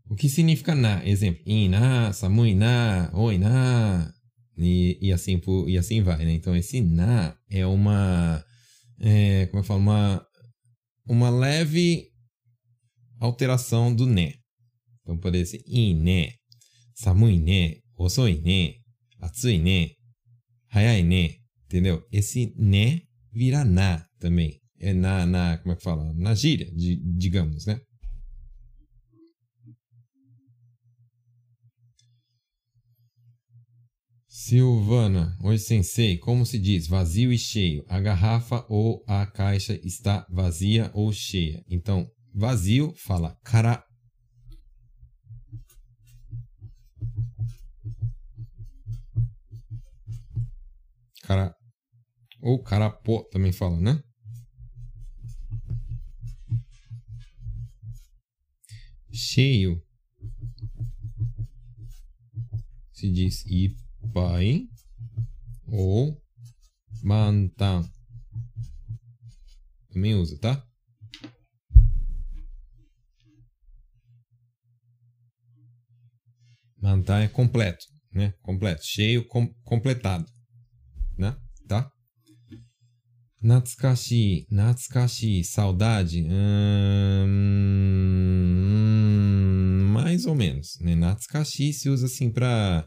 [0.08, 1.06] O que significa na?
[1.06, 4.17] Exemplo: ina, samui na, oi na.
[4.58, 6.32] E, e, assim, e assim vai, né?
[6.32, 8.44] Então, esse na é uma.
[9.00, 9.80] É, como eu falo?
[9.80, 10.26] Uma,
[11.06, 12.08] uma leve
[13.20, 14.34] alteração do né.
[15.02, 16.34] Então, poderia ser ine,
[16.94, 18.74] samui ne, osoi ne,
[19.20, 19.92] atsui ne,
[20.70, 21.38] hayai ne.
[21.66, 22.02] Entendeu?
[22.10, 23.02] Esse né
[23.32, 24.60] vira na também.
[24.80, 26.12] É na, na como é que fala?
[26.14, 27.80] Na gíria, de, digamos, né?
[34.48, 37.84] Silvana, oi sensei, como se diz vazio e cheio?
[37.86, 41.62] A garrafa ou a caixa está vazia ou cheia?
[41.68, 43.84] Então, vazio fala cara.
[51.24, 51.54] Cara.
[52.40, 54.02] Ou carapó também fala, né?
[59.12, 59.82] Cheio.
[62.94, 63.44] Se diz
[64.08, 64.66] ipai
[65.66, 66.20] ou
[67.02, 67.88] mantan.
[69.90, 70.64] Também usa, tá?
[76.80, 78.32] Mantan é completo, né?
[78.40, 80.24] Completo, cheio, com, completado,
[81.16, 81.36] né?
[81.66, 81.90] Tá?
[83.42, 86.26] Natsukashi, Natsukashi, saudade.
[86.28, 87.28] Hum,
[89.92, 90.78] mais ou menos.
[90.80, 90.94] Né?
[90.94, 92.84] Natsukashi se usa assim pra.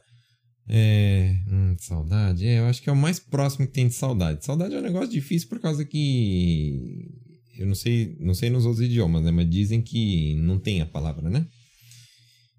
[0.74, 2.48] É, hum, saudade.
[2.48, 4.46] É, eu acho que é o mais próximo que tem de saudade.
[4.46, 7.12] Saudade é um negócio difícil por causa que.
[7.58, 9.32] Eu não sei, não sei nos outros idiomas, né?
[9.32, 11.46] Mas dizem que não tem a palavra, né?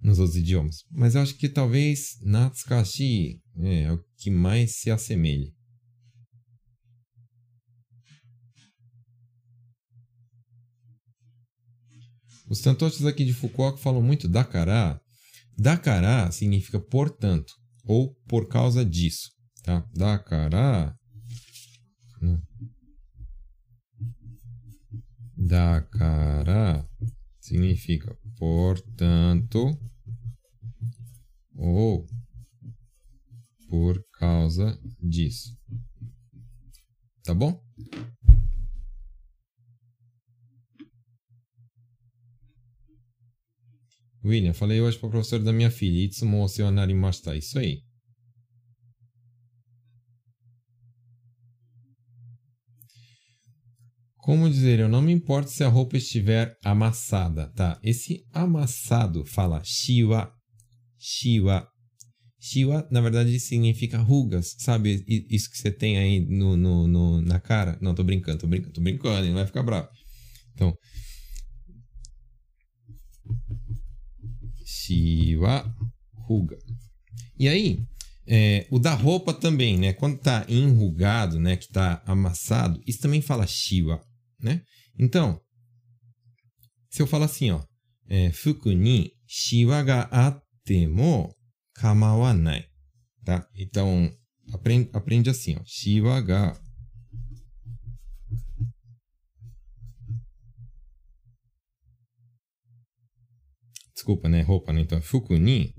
[0.03, 0.85] Nos outros idiomas.
[0.91, 5.51] Mas eu acho que talvez Natsukashi é, é o que mais se assemelha.
[12.47, 15.01] Os tantoches aqui de Fukuoka falam muito Dakara.
[15.57, 19.31] Dakara significa portanto ou por causa disso,
[19.63, 19.87] tá?
[19.95, 20.97] Dakara.
[22.21, 22.43] Né?
[25.37, 26.89] Dakara
[27.41, 29.79] significa portanto
[31.55, 32.07] ou
[33.69, 35.57] por causa disso.
[37.25, 37.63] Tá bom?
[44.25, 46.05] William, falei hoje para o professor da minha filha.
[46.05, 47.37] Itsumo o narimashita.
[47.37, 47.83] Isso aí.
[54.17, 57.81] Como dizer, eu não me importo se a roupa estiver amassada, tá?
[57.83, 60.33] Esse amassado fala shiwa,
[60.97, 61.67] shiwa.
[62.41, 65.05] Shiwa, na verdade, significa rugas, sabe?
[65.29, 67.77] Isso que você tem aí no, no, no na cara.
[67.81, 69.89] Não, tô brincando, tô brincando, tô brincando, não vai ficar bravo.
[70.55, 70.73] Então,
[74.65, 75.75] Shiwa
[76.15, 76.59] ruga.
[77.39, 77.85] E aí,
[78.27, 79.93] é, o da roupa também, né?
[79.93, 81.57] Quando tá enrugado, né?
[81.57, 84.03] Que tá amassado, isso também fala shiwa,
[84.41, 84.63] né?
[84.99, 85.41] Então,
[86.91, 87.63] se eu falar assim, ó.
[88.09, 89.13] É, fuku ni
[89.87, 91.35] ga atte mo
[91.75, 92.67] kamawanai.
[93.25, 93.49] Tá?
[93.57, 94.13] Então,
[94.53, 95.63] aprende, aprende assim, ó.
[95.65, 96.61] Shiwa ga
[104.03, 104.43] Desculpa, né?
[104.43, 104.81] Roupa, né?
[104.81, 105.73] Então, fuku ni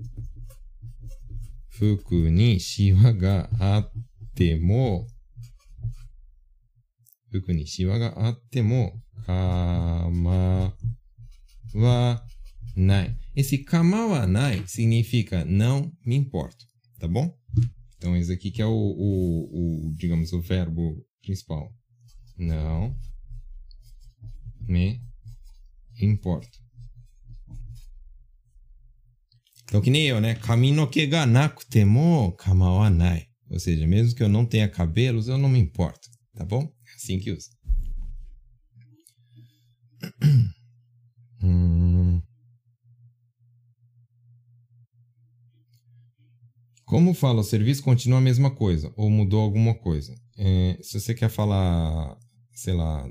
[1.68, 5.06] fuku ni shiwa ga atte mo
[7.30, 10.72] fuku ni shiwa ga atte mo kama
[11.74, 12.26] wa
[12.74, 13.14] nai.
[13.36, 16.64] Esse kama wa nai significa não me importo,
[16.98, 17.30] tá bom?
[17.98, 21.70] Então, esse aqui que é o, o, o digamos, o verbo principal.
[22.38, 22.96] Não
[24.66, 25.02] me
[26.00, 26.63] importo.
[29.74, 30.36] Então, que nem eu, né?
[30.36, 33.26] Kaminoke ga nakutemo kamawanai.
[33.50, 36.08] Ou seja, mesmo que eu não tenha cabelos, eu não me importo.
[36.32, 36.62] Tá bom?
[36.62, 37.50] É assim que usa.
[41.42, 42.22] Hum.
[46.86, 50.14] Como fala, o serviço continua a mesma coisa ou mudou alguma coisa?
[50.38, 52.16] É, se você quer falar,
[52.54, 53.06] sei lá,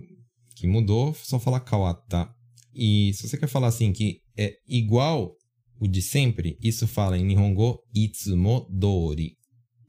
[0.55, 2.34] que mudou, só fala kawata.
[2.74, 5.38] E se você quer falar assim que é igual
[5.84, 9.38] o de sempre, isso fala em Nihongo itsumo dori,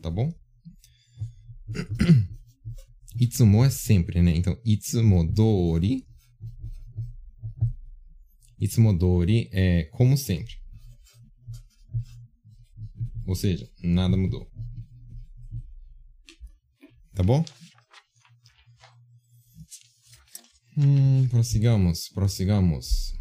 [0.03, 0.29] tá bom?
[3.21, 4.37] itsumo é sempre, né?
[4.37, 6.05] Então, itsumo dori
[8.59, 10.55] itsumo dori é como sempre.
[13.27, 14.51] Ou seja, nada mudou.
[17.15, 17.45] Tá bom?
[20.77, 23.15] Hum, prossigamos, prossigamos.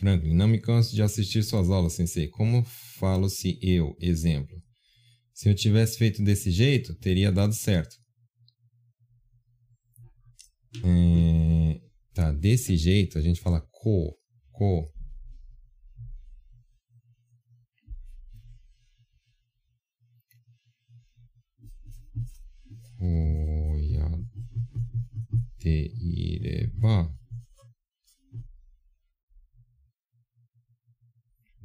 [0.00, 2.26] Franklin, não me canso de assistir suas aulas, sensei.
[2.26, 4.56] Como falo se eu, exemplo,
[5.34, 7.94] se eu tivesse feito desse jeito, teria dado certo.
[10.82, 11.80] É,
[12.14, 14.16] tá, desse jeito a gente fala ko,
[14.50, 14.90] ko.
[22.96, 23.76] Ko
[25.60, 27.19] yatte ireba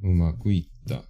[0.05, 1.05] うまくいった。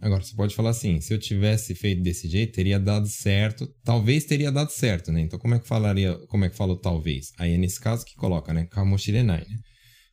[0.00, 3.66] Agora, você pode falar assim: se eu tivesse feito desse jeito, teria dado certo.
[3.82, 5.20] Talvez teria dado certo, né?
[5.20, 7.32] Então, como é que falaria, como é que fala o talvez?
[7.38, 8.66] Aí é nesse caso que coloca, né?
[8.66, 9.56] Kamoshirenai, né?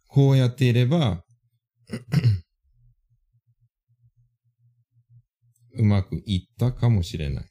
[0.08, 1.22] Ko yatereba
[5.78, 7.46] umaku itta kamoshirenai.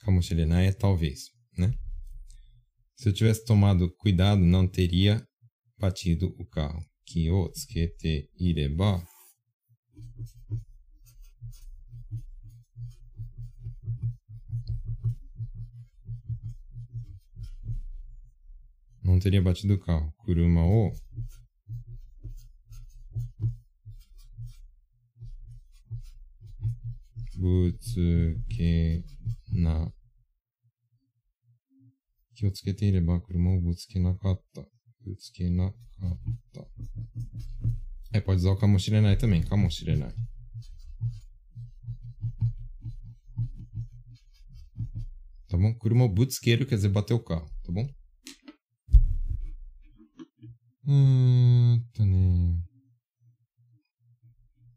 [0.00, 1.73] Kamoshirenai é talvez, né?
[2.95, 5.25] Se eu tivesse tomado cuidado, não teria
[5.77, 6.83] batido o carro.
[7.05, 9.03] Que o tsukete ireba
[19.03, 20.11] não teria batido o carro.
[20.17, 20.91] Kuruma o
[27.37, 29.03] butsuke
[29.51, 29.91] na
[32.35, 34.61] 気をつけていれば車をぶつけなかった。
[35.05, 36.19] ぶつけなかっ
[36.53, 36.65] た。
[38.13, 39.43] É, pode usar o かもしれない também.
[39.43, 40.09] かもしれない。
[45.49, 45.75] Tá bom?
[45.75, 47.87] 車をぶつける quer dizer bater o carro, tá bom?
[50.87, 52.63] Hum, Tânia.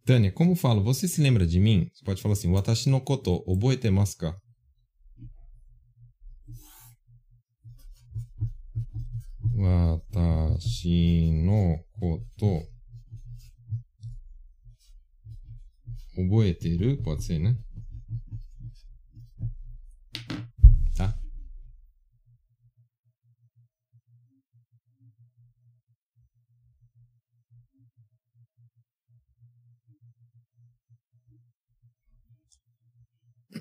[0.06, 0.82] Tânia, como falo?
[0.82, 1.90] Você se lembra de mim?
[1.92, 4.36] Você pode falar assim, Watashi no koto, oboete masu ka?
[10.58, 12.66] Watashi no koto.
[16.16, 17.00] Oboeteru?
[17.02, 17.56] Pode ser, né?
[20.96, 21.16] Tá?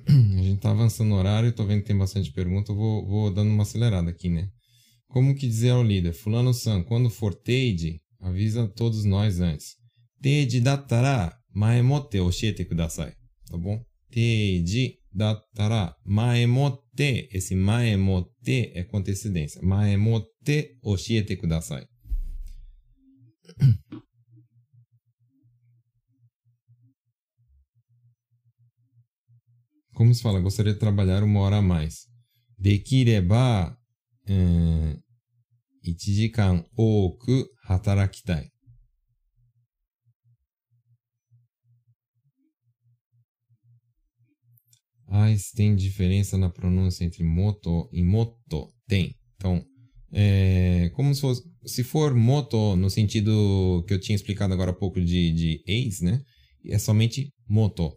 [0.07, 3.51] A gente tá avançando no horário, tô vendo que tem bastante pergunta, vou, vou dando
[3.51, 4.49] uma acelerada aqui, né?
[5.07, 9.75] Como que dizer ao líder, fulano san, quando for Teide, avisa todos nós antes.
[10.21, 13.13] Teide dattara maemote oshiete kudasai.
[13.49, 13.81] Tá bom?
[14.11, 17.29] Teide dattara maemote.
[17.31, 19.61] Esse maemote é antecedência.
[19.61, 21.85] Maemote oshiete kudasai.
[29.93, 30.39] Como se fala?
[30.39, 32.05] Gostaria de trabalhar uma hora a mais.
[32.55, 33.75] Dekireba
[34.26, 38.52] えー、1時間多く働きたい。
[45.12, 48.72] AIS tem diferença na pronúncia entre moto e moto?
[48.88, 49.14] Tem.
[49.36, 49.62] Então,
[50.10, 54.74] é, como se, fosse, se for moto no sentido que eu tinha explicado agora há
[54.74, 56.20] pouco de, de ex, né?
[56.66, 57.92] É somente moto.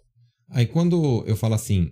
[0.49, 1.89] Aí quando eu falo assim,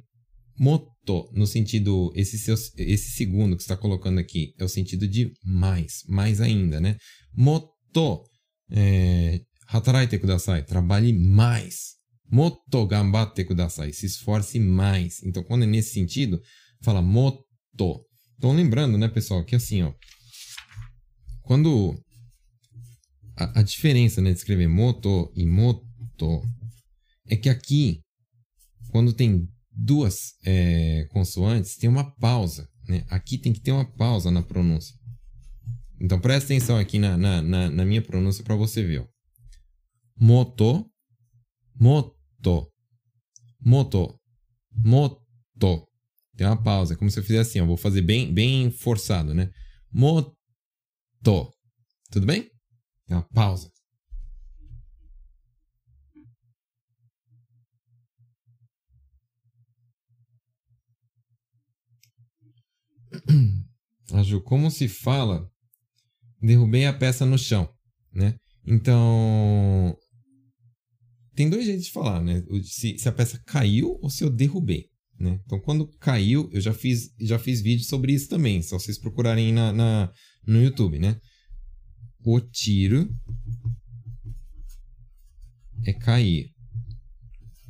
[0.58, 0.92] moto
[1.33, 6.03] no sentido, esse, seu, esse segundo que está colocando aqui é o sentido de mais,
[6.09, 6.97] mais ainda, né?
[7.35, 8.25] Moto,
[8.71, 11.97] é, hataraite kudasai, trabalhe mais.
[12.31, 15.23] Moto gambatte kudasai, se esforce mais.
[15.23, 16.41] Então, quando é nesse sentido,
[16.83, 17.45] fala moto.
[18.37, 19.93] Então, lembrando, né, pessoal, que assim, ó,
[21.43, 21.99] quando
[23.37, 26.43] a, a diferença, né, de escrever moto e moto
[27.27, 28.01] é que aqui,
[28.91, 29.49] quando tem
[29.79, 32.69] duas é, consoantes, tem uma pausa.
[32.89, 33.05] Né?
[33.09, 34.95] Aqui tem que ter uma pausa na pronúncia.
[36.01, 39.01] Então presta atenção aqui na, na, na, na minha pronúncia para você ver.
[39.01, 39.07] Ó.
[40.21, 40.91] Moto,
[41.79, 42.17] moto,
[43.65, 44.19] moto,
[44.85, 45.87] moto.
[46.37, 47.67] Tem uma pausa, é como se eu fizesse assim, ó.
[47.67, 49.51] vou fazer bem, bem forçado, né?
[49.93, 50.37] Moto.
[52.11, 52.49] Tudo bem?
[53.07, 53.71] Tem uma pausa.
[64.13, 65.49] A Ju, como se fala?
[66.41, 67.69] Derrubei a peça no chão,
[68.13, 68.37] né?
[68.67, 69.97] Então,
[71.35, 72.43] tem dois jeitos de falar, né?
[72.65, 74.87] Se, se, a peça caiu ou se eu derrubei,
[75.19, 75.41] né?
[75.45, 79.53] Então, quando caiu, eu já fiz, já fiz vídeo sobre isso também, só vocês procurarem
[79.53, 80.13] na, na,
[80.47, 81.21] no YouTube, né?
[82.25, 83.09] O tiro
[85.85, 86.51] é cair.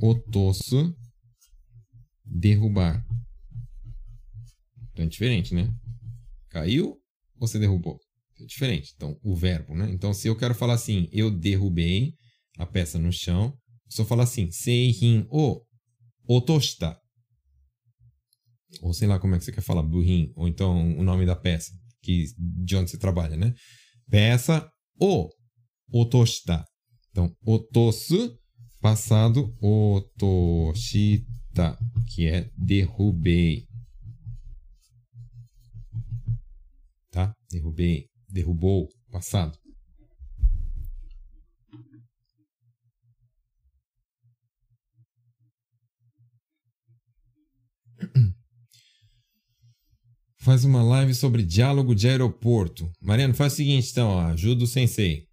[0.01, 0.95] O tosso,
[2.25, 3.05] derrubar.
[4.99, 5.73] Então é diferente, né?
[6.51, 6.99] Caiu,
[7.39, 8.01] você derrubou.
[8.41, 8.93] É diferente.
[8.97, 9.89] Então, o verbo, né?
[9.93, 12.15] Então, se eu quero falar assim, eu derrubei
[12.57, 13.57] a peça no chão,
[13.89, 15.63] só falar assim, seihin o
[16.27, 16.99] otoshita.
[18.83, 21.37] Ou sei lá como é que você quer falar, burrin, ou então o nome da
[21.37, 21.71] peça,
[22.03, 23.55] que de onde você trabalha, né?
[24.11, 24.69] Peça
[25.01, 25.31] o
[25.93, 26.65] otoshita.
[27.13, 28.37] Então, otosu,
[28.81, 31.29] passado, otoshita,
[32.09, 33.68] que é derrubei.
[37.19, 37.35] Tá?
[37.51, 39.59] Derrubei, derrubou, passado.
[50.39, 52.89] Faz uma live sobre diálogo de aeroporto.
[53.03, 55.27] Mariano, faz o seguinte, então, ó, ajuda o sensei.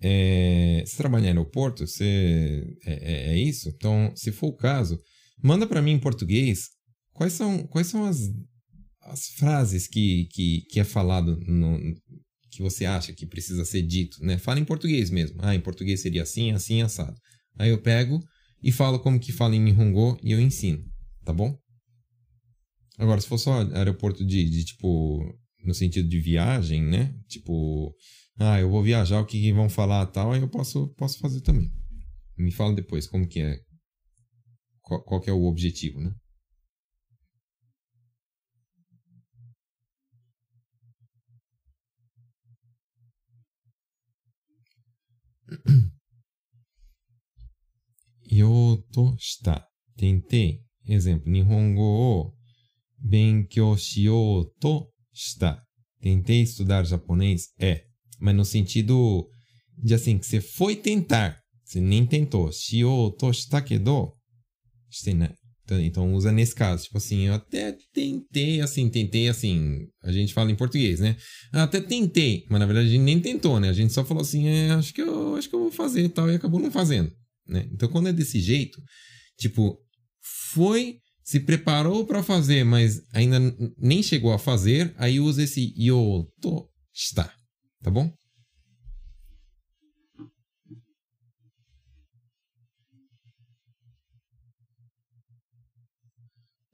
[0.00, 1.86] É, você trabalha em aeroporto?
[1.86, 3.68] Você, é, é, é isso?
[3.68, 5.00] Então, se for o caso,
[5.40, 6.70] manda para mim em português
[7.12, 8.28] quais são, quais são as,
[9.08, 11.78] as frases que, que, que é falado no,
[12.50, 14.38] que você acha que precisa ser dito, né?
[14.38, 15.38] Fala em português mesmo.
[15.40, 17.16] Ah, em português seria assim, assim, assado.
[17.58, 18.22] Aí eu pego
[18.62, 20.84] e falo como que fala em Nihongo e eu ensino,
[21.24, 21.56] tá bom?
[22.96, 25.24] Agora, se for só aeroporto de, de tipo,
[25.64, 27.14] no sentido de viagem, né?
[27.28, 27.94] Tipo,
[28.38, 31.40] ah, eu vou viajar, o que, que vão falar tal, aí eu posso, posso fazer
[31.42, 31.70] também.
[32.36, 33.60] Me fala depois como que é,
[34.82, 36.12] qual, qual que é o objetivo, né?
[48.30, 49.66] Yoto shita.
[49.96, 50.60] Tentei.
[50.86, 52.32] Exemplo, Nihongo o
[52.98, 55.62] benkyou shiyou to shita.
[56.00, 57.48] Tentei estudar japonês?
[57.58, 57.84] É.
[58.20, 59.28] Mas no sentido
[59.76, 61.40] de assim, que você foi tentar.
[61.64, 62.50] Você nem tentou.
[62.52, 64.14] Shiyou to shita kedo.
[65.14, 65.34] Né?
[65.80, 66.84] Então, usa nesse caso.
[66.84, 69.86] Tipo assim, eu até tentei, assim, tentei, assim.
[70.02, 71.16] A gente fala em português, né?
[71.52, 72.44] Até tentei.
[72.48, 73.68] Mas na verdade a gente nem tentou, né?
[73.68, 76.08] A gente só falou assim, é, acho que eu acho que eu vou fazer e
[76.08, 76.30] tal.
[76.30, 77.12] E acabou não fazendo.
[77.46, 77.68] Né?
[77.72, 78.80] Então quando é desse jeito,
[79.38, 79.78] tipo,
[80.52, 83.38] foi se preparou para fazer, mas ainda
[83.76, 87.30] nem chegou a fazer, aí usa esse yoto está,
[87.82, 88.10] tá bom?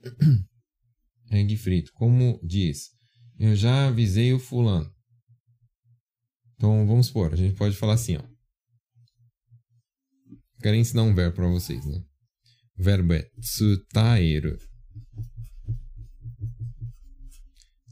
[1.31, 2.91] Egg frito, como diz,
[3.39, 4.93] eu já avisei o fulano.
[6.55, 8.35] Então vamos supor, a gente pode falar assim, ó.
[10.61, 12.03] Quero ensinar um verbo para vocês, né?
[12.79, 14.59] O verbo é tsutaeru.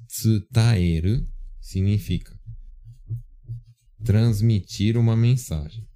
[0.06, 1.28] Tsutaeru
[1.60, 2.38] significa
[4.04, 5.86] transmitir uma mensagem.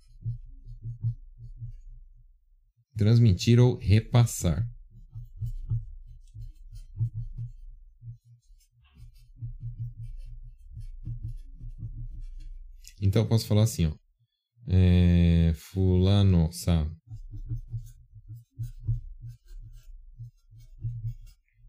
[2.96, 4.66] Transmitir ou repassar.
[13.00, 13.92] Então eu posso falar assim, ó.
[14.68, 16.90] É, fulano sa.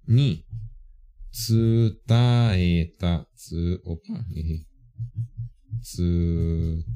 [0.07, 0.43] Ni.
[1.31, 3.27] Tsutaeta.
[3.35, 4.65] Tsu, opa, errei.
[5.81, 6.87] Tsutaeta.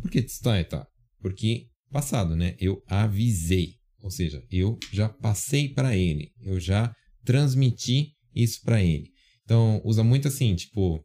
[0.00, 0.88] Por que tsutaeta?
[1.20, 2.56] Porque passado, né?
[2.58, 3.74] Eu avisei.
[4.00, 6.32] Ou seja, eu já passei para ele.
[6.40, 6.94] Eu já
[7.24, 9.10] transmiti isso para ele.
[9.44, 11.02] Então, usa muito assim, tipo,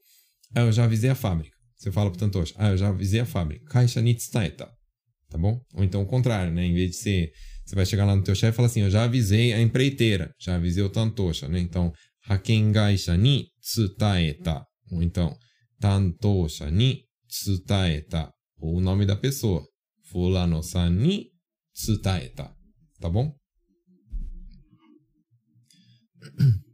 [0.56, 1.56] ah, eu já avisei a fábrica.
[1.76, 3.66] Você fala pro Tantoshi, ah, eu já avisei a fábrica.
[3.66, 4.70] Caixa ni tsudaeta.
[5.30, 5.62] Tá bom?
[5.76, 6.66] Ou então o contrário, né?
[6.66, 7.32] Em vez de ser
[7.70, 10.34] você vai chegar lá no teu chefe e falar assim, eu já avisei a empreiteira,
[10.40, 11.60] já avisei o tantosha, né?
[11.60, 11.94] Então,
[12.28, 14.66] haken gaisha ni tsutaeta.
[14.92, 15.38] Ou então,
[15.80, 18.32] tantosha ni tsutaeta.
[18.58, 19.64] Ou o nome da pessoa.
[20.10, 21.28] Fulano-san ni
[21.72, 22.52] tsutaeta.
[23.00, 23.32] Tá bom?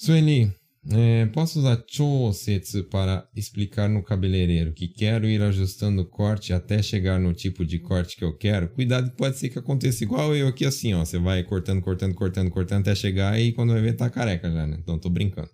[0.00, 0.48] Sueli,
[0.92, 6.80] é, posso usar chosetsu para explicar no cabeleireiro que quero ir ajustando o corte até
[6.80, 8.68] chegar no tipo de corte que eu quero?
[8.68, 11.04] Cuidado, pode ser que aconteça igual eu aqui assim, ó.
[11.04, 14.68] Você vai cortando, cortando, cortando, cortando até chegar e quando vai ver tá careca já,
[14.68, 14.76] né?
[14.78, 15.50] Então tô brincando.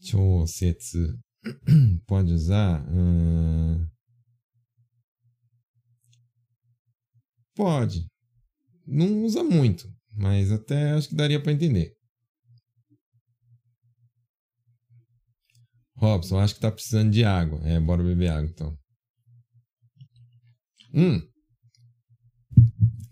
[0.00, 1.18] Chosetsu.
[2.06, 2.86] Pode usar?
[2.88, 3.84] Hum...
[7.56, 8.06] Pode.
[8.86, 11.99] Não usa muito, mas até acho que daria para entender.
[16.00, 17.60] Robson, acho que tá precisando de água.
[17.64, 18.76] É, bora beber água então.
[20.94, 21.22] Hum.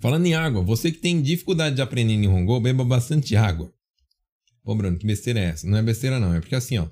[0.00, 3.72] Falando em água, você que tem dificuldade de aprender Nihongo, beba bastante água.
[4.64, 5.66] Pô, Bruno, que besteira é essa?
[5.66, 6.88] Não é besteira não, é porque assim, ó.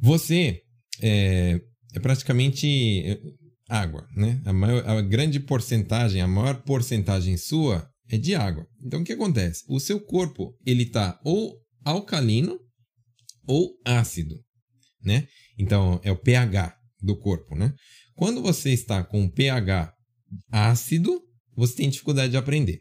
[0.00, 0.62] Você
[1.00, 1.60] é,
[1.94, 3.20] é praticamente...
[3.68, 4.40] água, né?
[4.44, 8.66] A, maior, a grande porcentagem, a maior porcentagem sua é de água.
[8.84, 9.64] Então o que acontece?
[9.68, 12.58] O seu corpo ele está ou alcalino
[13.46, 14.36] ou ácido,
[15.04, 15.26] né?
[15.58, 17.72] Então é o pH do corpo, né?
[18.14, 19.92] Quando você está com pH
[20.50, 21.20] ácido,
[21.56, 22.80] você tem dificuldade de aprender.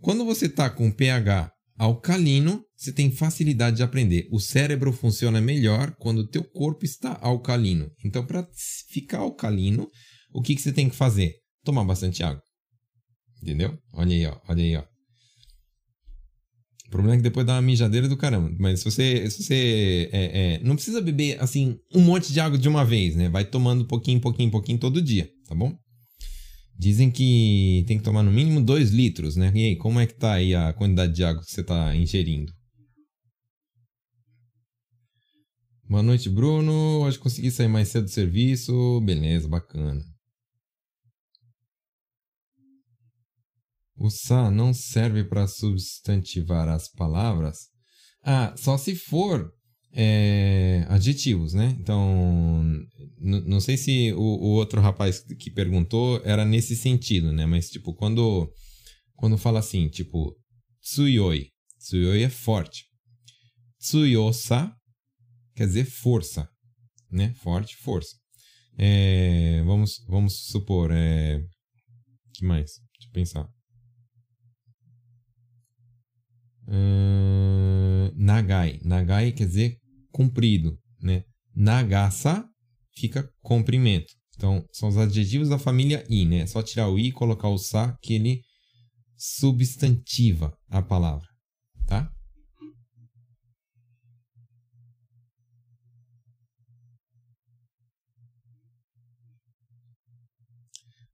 [0.00, 4.28] Quando você está com pH alcalino, você tem facilidade de aprender.
[4.30, 7.90] O cérebro funciona melhor quando o teu corpo está alcalino.
[8.04, 8.46] Então, para
[8.88, 9.88] ficar alcalino,
[10.32, 11.34] o que, que você tem que fazer?
[11.64, 12.42] Tomar bastante água.
[13.42, 13.78] Entendeu?
[13.92, 14.38] Olha aí, ó.
[14.48, 14.93] Olha aí, ó.
[16.94, 18.54] Problema é que depois dá uma mijadeira do caramba.
[18.56, 19.28] Mas se você.
[19.28, 23.16] Se você é, é, não precisa beber assim um monte de água de uma vez,
[23.16, 23.28] né?
[23.28, 25.76] Vai tomando pouquinho, pouquinho, pouquinho todo dia, tá bom?
[26.78, 29.50] Dizem que tem que tomar no mínimo 2 litros, né?
[29.56, 32.52] E aí, como é que tá aí a quantidade de água que você está ingerindo?
[35.90, 37.00] Boa noite, Bruno.
[37.00, 39.00] Hoje consegui sair mais cedo do serviço.
[39.00, 40.13] Beleza, bacana.
[43.96, 47.68] O sa não serve para substantivar as palavras?
[48.22, 49.52] Ah, só se for
[49.92, 51.76] é, adjetivos, né?
[51.78, 52.64] Então,
[53.20, 57.46] não sei se o, o, outro rapaz que perguntou era nesse sentido, né?
[57.46, 58.52] Mas, tipo, quando,
[59.14, 60.34] quando fala assim, tipo,
[60.82, 61.50] tsuyoi.
[61.78, 62.86] Tsuyoi é forte.
[63.78, 64.74] Tsuyosa
[65.54, 66.48] quer dizer força,
[67.10, 67.32] né?
[67.34, 68.16] Forte, força.
[68.76, 71.40] É, vamos, vamos supor, é,
[72.34, 72.72] que mais?
[72.98, 73.48] Deixa eu pensar.
[76.66, 78.80] Uh, nagai.
[78.82, 79.76] Nagai quer dizer
[80.10, 81.24] comprido, né?
[81.54, 82.44] Nagasa
[82.96, 84.12] fica comprimento.
[84.36, 86.38] Então, são os adjetivos da família i, né?
[86.38, 88.40] É só tirar o i e colocar o sa que ele
[89.16, 91.28] substantiva a palavra,
[91.86, 92.10] tá?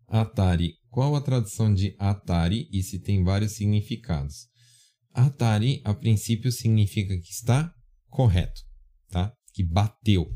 [0.09, 0.75] Atari.
[0.91, 4.50] Qual a tradução de Atari e se tem vários significados?
[5.13, 7.73] Atari, a princípio, significa que está
[8.09, 8.61] correto
[9.11, 9.33] tá?
[9.53, 10.31] Que bateu.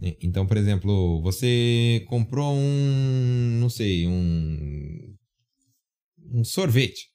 [0.00, 0.14] Né?
[0.22, 5.16] Então, por exemplo, você comprou um, não sei, um,
[6.32, 7.08] um sorvete.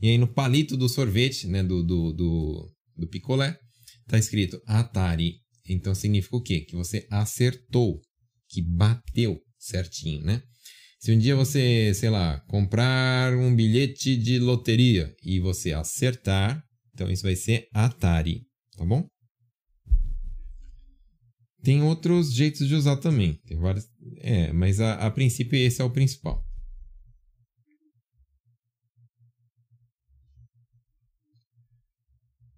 [0.00, 3.56] E aí no palito do sorvete, né, do, do, do, do picolé,
[4.08, 5.36] tá escrito Atari.
[5.68, 6.60] Então significa o quê?
[6.60, 8.00] Que você acertou,
[8.48, 10.42] que bateu certinho, né?
[11.06, 16.60] Se um dia você, sei lá, comprar um bilhete de loteria e você acertar,
[16.92, 18.44] então isso vai ser Atari,
[18.76, 19.08] tá bom?
[21.62, 23.34] Tem outros jeitos de usar também.
[23.46, 23.86] Tem vários.
[24.18, 26.44] É, mas a, a princípio esse é o principal.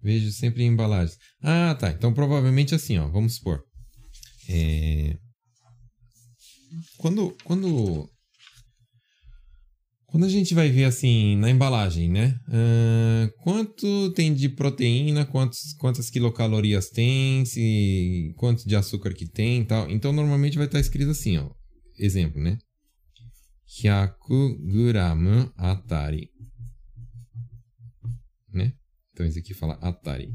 [0.01, 1.19] Vejo sempre em embalagens.
[1.39, 1.91] Ah, tá.
[1.91, 3.07] Então provavelmente assim, ó.
[3.09, 3.63] Vamos supor.
[4.49, 5.15] É...
[6.97, 8.09] Quando, quando
[10.11, 12.39] quando a gente vai ver assim na embalagem, né?
[12.47, 19.63] Uh, quanto tem de proteína, quantos, quantas quilocalorias tem, se, quanto de açúcar que tem
[19.63, 19.89] tal.
[19.89, 21.51] Então normalmente vai estar escrito assim, ó.
[21.97, 22.57] Exemplo, né?
[23.67, 26.29] 100 gramu atari.
[28.51, 28.73] Né?
[29.13, 30.33] Então esse aqui fala atari.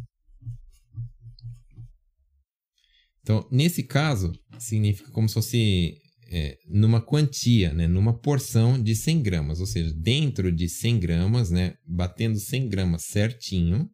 [3.22, 5.98] Então, nesse caso, significa como se fosse
[6.36, 11.48] é, numa quantia, né, numa porção de 100 gramas, ou seja, dentro de 100 gramas,
[11.48, 13.88] né, batendo 100 gramas certinho,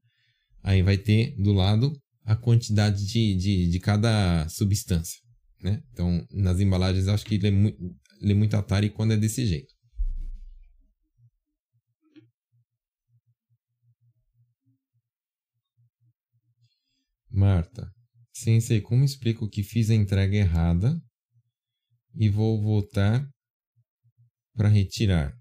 [0.63, 1.93] aí vai ter do lado
[2.25, 5.21] a quantidade de, de, de cada substância.
[5.63, 5.83] Né?
[5.93, 7.77] Então, nas embalagens, acho que ele é, muito,
[8.23, 9.75] ele é muito Atari quando é desse jeito.
[17.31, 17.87] Marta,
[18.33, 20.99] Sensei, como explico que fiz a entrega errada
[22.15, 23.29] e vou voltar
[24.55, 25.35] para retirar.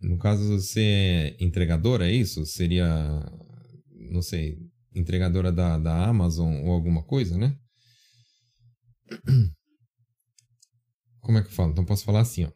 [0.00, 2.44] No caso, você é entregadora, é isso?
[2.44, 2.86] Seria,
[4.10, 4.58] não sei,
[4.94, 7.56] entregadora da, da Amazon ou alguma coisa, né?
[11.20, 11.70] Como é que eu falo?
[11.70, 12.52] Então posso falar assim, ó.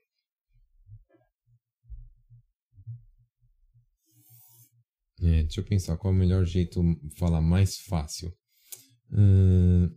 [5.22, 8.32] É, deixa eu pensar qual é o melhor jeito de falar mais fácil.
[9.10, 9.88] Hum,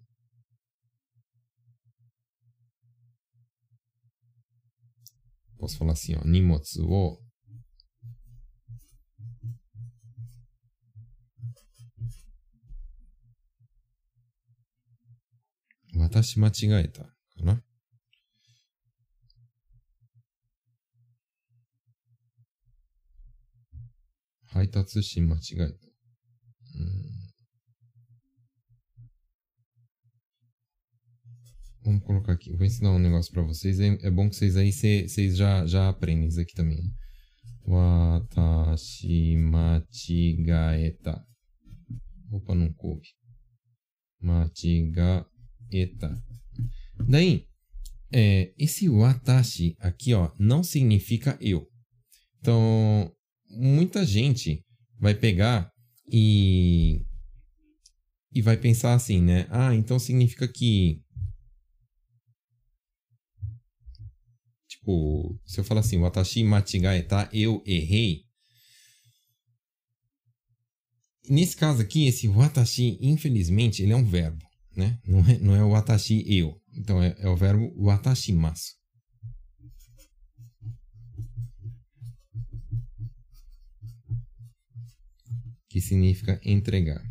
[5.59, 7.19] ボスラス用荷物を
[15.97, 16.51] 私間違
[16.81, 17.09] えたか
[17.43, 17.61] な？
[24.47, 25.63] 配達し間違えた。
[25.63, 27.18] うん
[31.89, 32.55] Vamos colocar aqui.
[32.55, 33.79] Vou ensinar um negócio para vocês.
[33.79, 36.83] É, é, bom que vocês aí vocês já, já aprendem isso aqui também.
[37.65, 41.19] Watashi machigaeta.
[42.31, 43.07] Opa, não coube.
[44.21, 45.25] Machigaeta.
[47.07, 47.47] Daí,
[48.13, 51.67] é, esse watashi aqui, ó, não significa eu.
[52.39, 53.11] Então,
[53.49, 54.63] muita gente
[54.99, 55.71] vai pegar
[56.07, 57.03] e
[58.31, 59.47] e vai pensar assim, né?
[59.49, 61.01] Ah, então significa que
[65.45, 67.29] se eu falar assim, watashi machigaeta, tá?
[67.33, 68.23] eu errei.
[71.29, 74.43] Nesse caso aqui, esse watashi, infelizmente, ele é um verbo,
[74.75, 74.99] né?
[75.05, 76.59] Não é, não é o watashi eu.
[76.73, 78.73] Então é, é o verbo watashimasu.
[85.69, 87.03] Que significa entregar.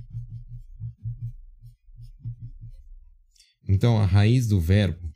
[3.68, 5.14] Então a raiz do verbo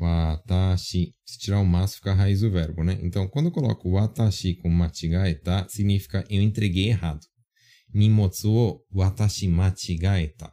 [0.00, 2.98] watashi, se tirar o mas fica a raiz do verbo, né?
[3.02, 7.20] Então quando eu coloco watashi com machigaeta, significa eu entreguei errado.
[7.92, 10.52] Nimotsu o watashi machigaeta.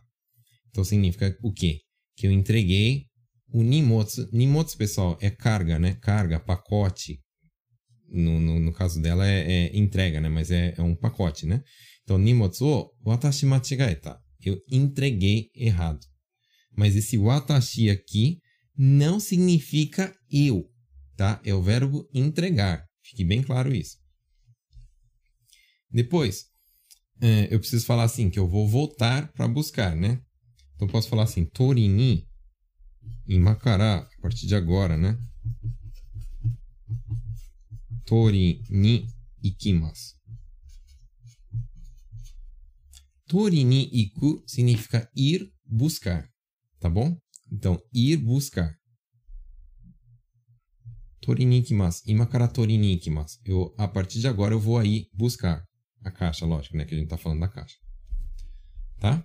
[0.70, 1.80] Então significa o quê?
[2.16, 3.08] Que eu entreguei
[3.54, 4.28] o nimotsu.
[4.34, 5.96] Nimotsu, pessoal, é carga, né?
[6.02, 7.22] Carga, pacote.
[8.10, 10.30] No, no, no caso dela é, é, entrega, né?
[10.30, 11.62] Mas é, é, um pacote, né?
[12.04, 14.18] Então, nimotsu o watashi machigaeta.
[14.44, 16.00] Eu entreguei errado.
[16.76, 18.40] Mas esse watashi aqui
[18.78, 20.70] não significa eu,
[21.16, 21.42] tá?
[21.44, 22.88] É o verbo entregar.
[23.02, 23.98] Fique bem claro isso.
[25.92, 26.48] Depois,
[27.22, 30.22] é, eu preciso falar assim, que eu vou voltar para buscar, né?
[30.76, 32.28] Então posso falar assim, Torini
[33.28, 35.18] em Macará, a partir de agora, né?
[38.06, 39.08] Torini
[39.42, 40.16] ikimasu.
[43.28, 46.30] Torini iku significa ir buscar,
[46.80, 47.18] tá bom?
[47.54, 48.76] Então, ir buscar.
[51.22, 52.02] Torini ikimasu.
[52.08, 53.40] Imakara torini ikimasu.
[53.46, 55.64] Eu, a partir de agora eu vou aí buscar
[56.04, 56.84] a caixa, lógico, né?
[56.84, 57.78] Que a gente tá falando da caixa.
[59.00, 59.24] Tá?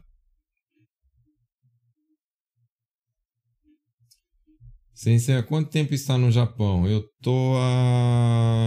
[4.93, 6.87] Sensei, há quanto tempo está no Japão?
[6.87, 8.61] Eu tô a.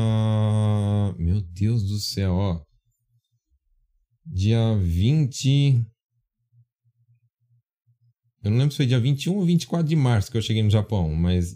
[1.19, 2.63] Meu Deus do céu, ó.
[4.25, 5.85] Dia 20.
[8.43, 10.69] Eu não lembro se foi dia 21 ou 24 de março que eu cheguei no
[10.69, 11.55] Japão, mas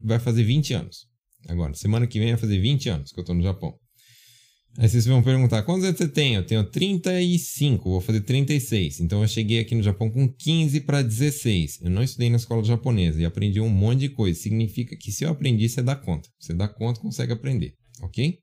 [0.00, 1.06] vai fazer 20 anos.
[1.48, 3.74] Agora, semana que vem vai fazer 20 anos que eu tô no Japão.
[4.78, 6.34] Aí vocês vão perguntar, quantos anos você tem?
[6.34, 9.00] Eu tenho 35, vou fazer 36.
[9.00, 11.80] Então eu cheguei aqui no Japão com 15 para 16.
[11.82, 14.38] Eu não estudei na escola japonesa e aprendi um monte de coisa.
[14.38, 16.28] Significa que se eu aprendi, você dá conta.
[16.38, 18.38] Você dá conta, consegue aprender, ok?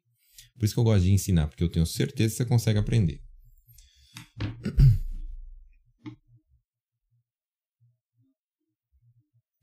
[0.59, 3.19] Por isso que eu gosto de ensinar, porque eu tenho certeza que você consegue aprender.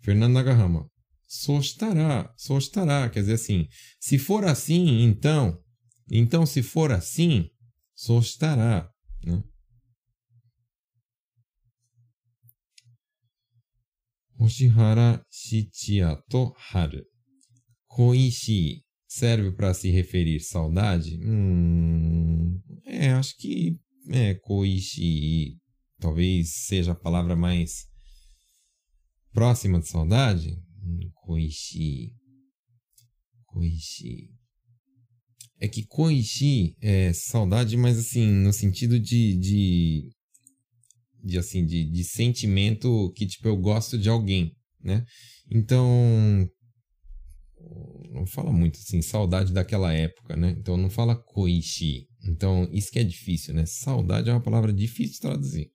[0.06, 0.88] Fernando Nagahama.
[1.26, 3.10] Só estará, só estará.
[3.10, 3.68] Quer dizer assim,
[4.00, 5.60] se for assim, então
[6.10, 7.50] então, se for assim,
[7.94, 8.88] só estará.
[9.24, 9.42] Né?
[14.38, 17.02] Hoshihara Shichiya to Haru.
[17.88, 21.18] Koishi serve para se referir saudade?
[21.24, 23.80] Hum, é, acho que
[24.10, 25.58] é, Koishi
[25.98, 27.88] talvez seja a palavra mais
[29.36, 30.56] próxima de saudade.
[30.82, 32.10] Hum, koishi.
[33.44, 34.36] Koishi
[35.58, 39.36] é que Koichi é saudade, mas assim, no sentido de.
[39.36, 40.10] de,
[41.22, 45.04] de assim, de, de sentimento que, tipo, eu gosto de alguém, né?
[45.50, 46.48] Então.
[48.12, 50.54] Não fala muito assim, saudade daquela época, né?
[50.58, 52.06] Então não fala Koichi.
[52.26, 53.64] Então, isso que é difícil, né?
[53.66, 55.70] Saudade é uma palavra difícil de traduzir.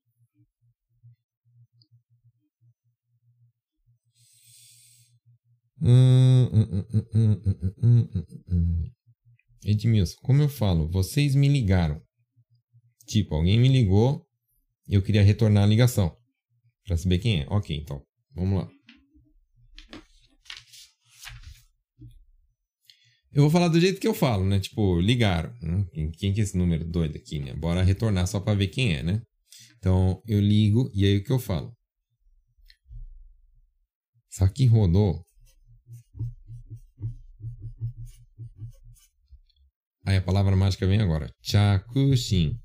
[5.83, 6.85] Hum, hum,
[8.47, 8.91] hum,
[9.65, 11.99] Edmilson, como eu falo, vocês me ligaram.
[13.07, 14.27] Tipo, alguém me ligou,
[14.87, 16.15] eu queria retornar a ligação.
[16.85, 17.47] Pra saber quem é.
[17.49, 18.05] Ok, então,
[18.35, 18.69] vamos lá.
[23.33, 24.59] Eu vou falar do jeito que eu falo, né?
[24.59, 25.53] Tipo, ligaram.
[25.61, 25.85] Né?
[25.93, 27.53] Quem, quem que é esse número doido aqui, né?
[27.53, 29.21] Bora retornar só pra ver quem é, né?
[29.77, 31.75] Então, eu ligo e aí o que eu falo?
[34.29, 35.25] Saki rodou
[40.05, 41.31] Aí a palavra mágica vem agora.
[41.41, 42.59] Chakushin.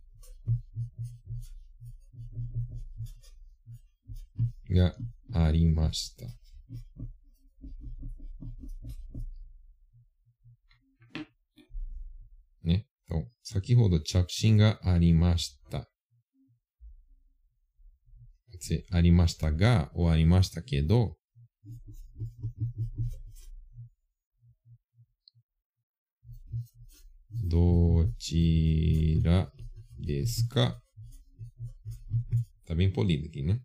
[4.69, 4.97] Ga
[5.33, 6.27] arimashita.
[12.63, 12.85] Né?
[13.05, 15.87] Então, sakihodo chakushin ga arimashita.
[18.57, 19.91] pode ser arimashita ga
[27.55, 28.17] ou arimashita kedo.
[28.17, 29.53] Dochira
[29.99, 30.81] desu ka?
[32.65, 33.61] Tá bem polido aqui, né?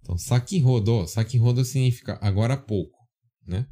[0.00, 1.06] Então, sakihodo.
[1.06, 2.98] Sakihodo significa agora há pouco,
[3.46, 3.66] né?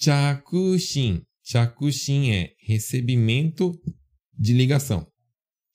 [0.00, 1.22] Chakushin.
[1.42, 3.72] Chakushin é recebimento
[4.36, 5.06] de ligação,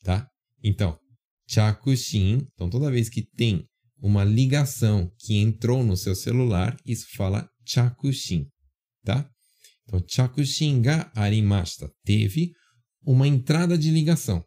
[0.03, 0.29] tá?
[0.61, 0.99] Então,
[1.47, 2.47] chakushin.
[2.53, 3.65] Então, toda vez que tem
[3.97, 8.47] uma ligação que entrou no seu celular, isso fala chakushin,
[9.03, 9.32] tá?
[9.85, 11.91] Então, chakushin ga arimashita.
[12.03, 12.51] Teve
[13.05, 14.43] uma entrada de ligação,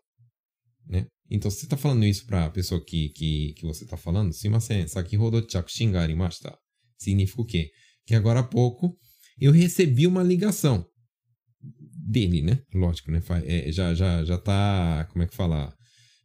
[0.87, 1.07] né?
[1.30, 4.32] Então, se você está falando isso para a pessoa que, que, que você está falando,
[4.32, 6.57] simasen, sakihodo chakushin ga arimashita.
[6.99, 7.70] Significa o quê?
[8.07, 8.97] Que agora há pouco
[9.39, 10.87] eu recebi uma ligação
[12.07, 12.62] dele, né?
[12.72, 13.20] Lógico, né?
[13.45, 15.74] É, já, já, já tá, como é que fala?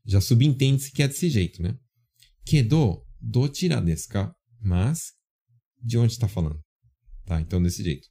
[0.05, 1.75] Já subentende-se que é desse jeito, né?
[2.45, 4.33] Kedo, do tira desu ka?
[4.59, 5.13] Mas,
[5.83, 6.59] de onde está falando?
[7.25, 8.07] Tá, então desse jeito.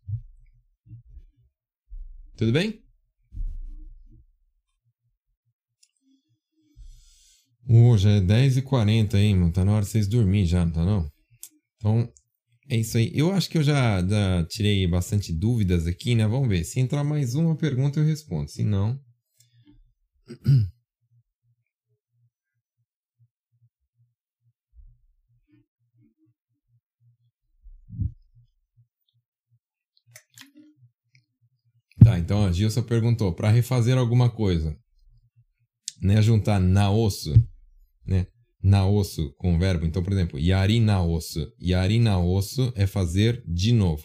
[2.40, 2.82] Tudo bem?
[7.68, 9.52] Hoje é 10h40, hein, mano?
[9.52, 11.12] Tá na hora de vocês dormirem já, não tá não?
[11.76, 12.10] Então,
[12.66, 13.12] é isso aí.
[13.14, 16.26] Eu acho que eu já, já, tirei bastante dúvidas aqui, né?
[16.26, 16.64] Vamos ver.
[16.64, 18.50] Se entrar mais uma pergunta, eu respondo.
[18.50, 18.98] Se não.
[32.02, 34.76] Tá, então a Gilson perguntou: para refazer alguma coisa,
[36.00, 36.20] né?
[36.22, 37.32] Juntar na osso,
[38.06, 38.26] né?
[38.62, 39.86] na osso com o verbo.
[39.86, 41.46] Então, por exemplo, yari na osso.
[41.60, 44.04] Yari na osso é fazer de novo.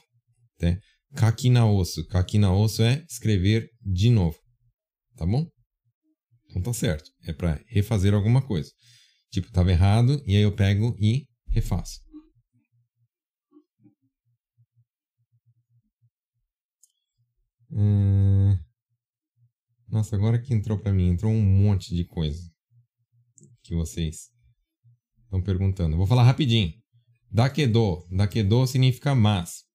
[0.58, 0.78] Tá?
[1.16, 2.06] Kaki na osso.
[2.08, 4.38] Kaki na osso é escrever de novo.
[5.18, 5.48] Tá bom?
[6.50, 7.10] Então tá certo.
[7.26, 8.70] É para refazer alguma coisa.
[9.32, 12.05] Tipo, estava errado e aí eu pego e refaço.
[17.76, 18.58] Hum...
[19.88, 22.52] Nossa, agora que entrou para mim, entrou um monte de coisa
[23.62, 24.34] que vocês
[25.36, 25.98] Estão perguntando.
[25.98, 26.74] vou falar rapidinho.
[27.30, 28.08] Dakedo.
[28.10, 29.66] Dakedo significa mas.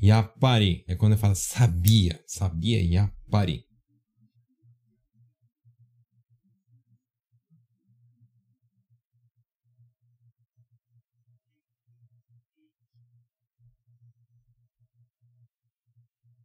[0.00, 2.18] Yapari é quando eu falo sabia.
[2.26, 3.64] Sabia yapari.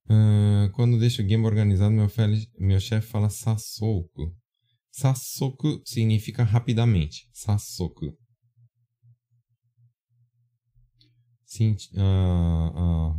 [0.09, 2.07] Uh, quando deixo o game organizado, meu,
[2.57, 4.35] meu chefe fala Sasouko.
[4.91, 7.29] Sassoku significa rapidamente.
[7.31, 8.17] Sassoku.
[11.45, 13.13] Sim, a,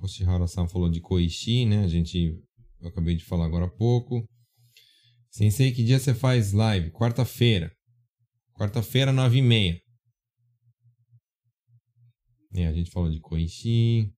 [0.00, 1.84] a Hoshihara-san falou de Koishi, né?
[1.84, 2.38] A gente,
[2.80, 4.26] eu acabei de falar agora há pouco.
[5.30, 6.90] Sensei, que dia você faz live?
[6.90, 7.70] Quarta-feira.
[8.54, 9.80] Quarta-feira, nove e meia.
[12.54, 14.15] É, a gente falou de Koishi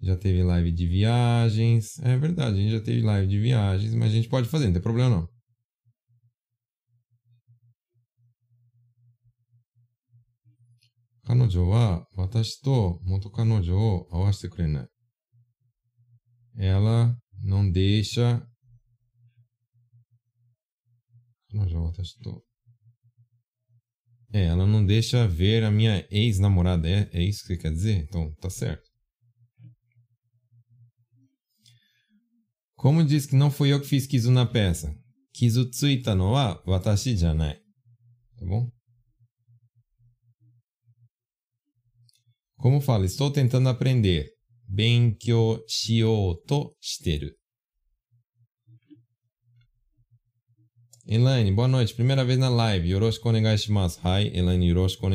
[0.00, 1.98] já teve live de viagens.
[2.00, 4.72] É verdade, a gente já teve live de viagens, mas a gente pode fazer, não
[4.72, 5.28] tem problema não.
[11.24, 14.06] Kanojo wa watashi to moto kanojo
[14.50, 14.86] kurenai.
[16.56, 18.42] Ela não deixa
[21.50, 22.42] Kanojo watashi to
[24.32, 26.88] é, ela não deixa ver a minha ex-namorada.
[26.88, 28.04] É, é isso que você quer dizer?
[28.04, 28.87] Então, tá certo.
[32.78, 34.96] Como diz que não foi eu que fiz Kizu na peça?
[35.34, 37.56] Kizu tsuita no wa watashi janai.
[38.36, 38.70] Tá bom?
[42.54, 43.04] Como fala?
[43.04, 44.30] Estou tentando aprender.
[44.68, 45.58] Benkyou
[46.46, 47.32] to shiteru.
[51.04, 51.94] Elaine, boa noite.
[51.94, 52.90] Primeira vez na live.
[52.90, 53.30] Yoroshiku.
[53.30, 55.06] Hi, Elaine, yoroshiku.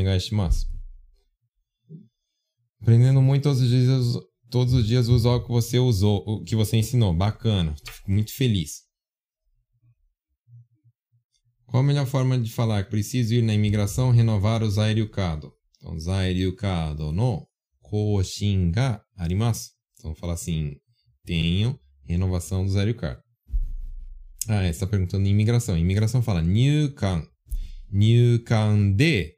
[2.81, 6.55] Aprendendo muito todos os dias, todos os dias uso algo que você usou, o que
[6.55, 7.11] você ensinou.
[7.11, 7.75] Bacana.
[7.91, 8.83] Fico muito feliz.
[11.65, 12.87] Qual a melhor forma de falar?
[12.87, 15.51] Preciso ir na imigração renovar o Zairiukado.
[15.77, 17.47] Então, Zairiukado no
[17.81, 19.71] Koshin ga arimasu.
[19.97, 20.75] Então, fala assim,
[21.25, 23.23] tenho renovação do Zairiukado.
[24.47, 25.75] Ah, é, está perguntando em imigração.
[25.75, 27.27] Imigração fala Nyukan.
[27.91, 29.33] Nyukan de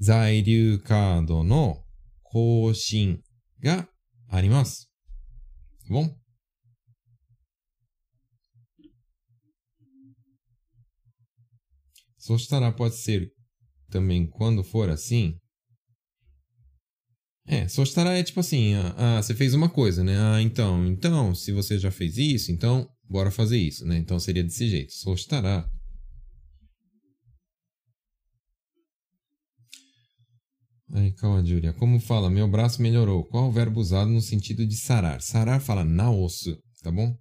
[0.00, 1.82] Zairiukado no
[2.22, 3.18] Koshin
[3.58, 3.88] ga
[4.28, 4.86] arimasu.
[5.80, 6.16] Tá bom?
[12.18, 13.32] Sostara pode ser
[13.88, 15.38] também quando for assim,
[17.46, 20.18] é, só estará é tipo assim, ah, ah, você fez uma coisa, né?
[20.18, 23.96] Ah, então, então, se você já fez isso, então, bora fazer isso, né?
[23.96, 25.14] Então seria desse jeito, só
[30.92, 31.72] Aí, calma, Júlia.
[31.72, 32.30] Como fala?
[32.30, 33.24] Meu braço melhorou.
[33.24, 35.20] Qual o verbo usado no sentido de sarar?
[35.20, 37.16] Sarar fala naosu, tá bom?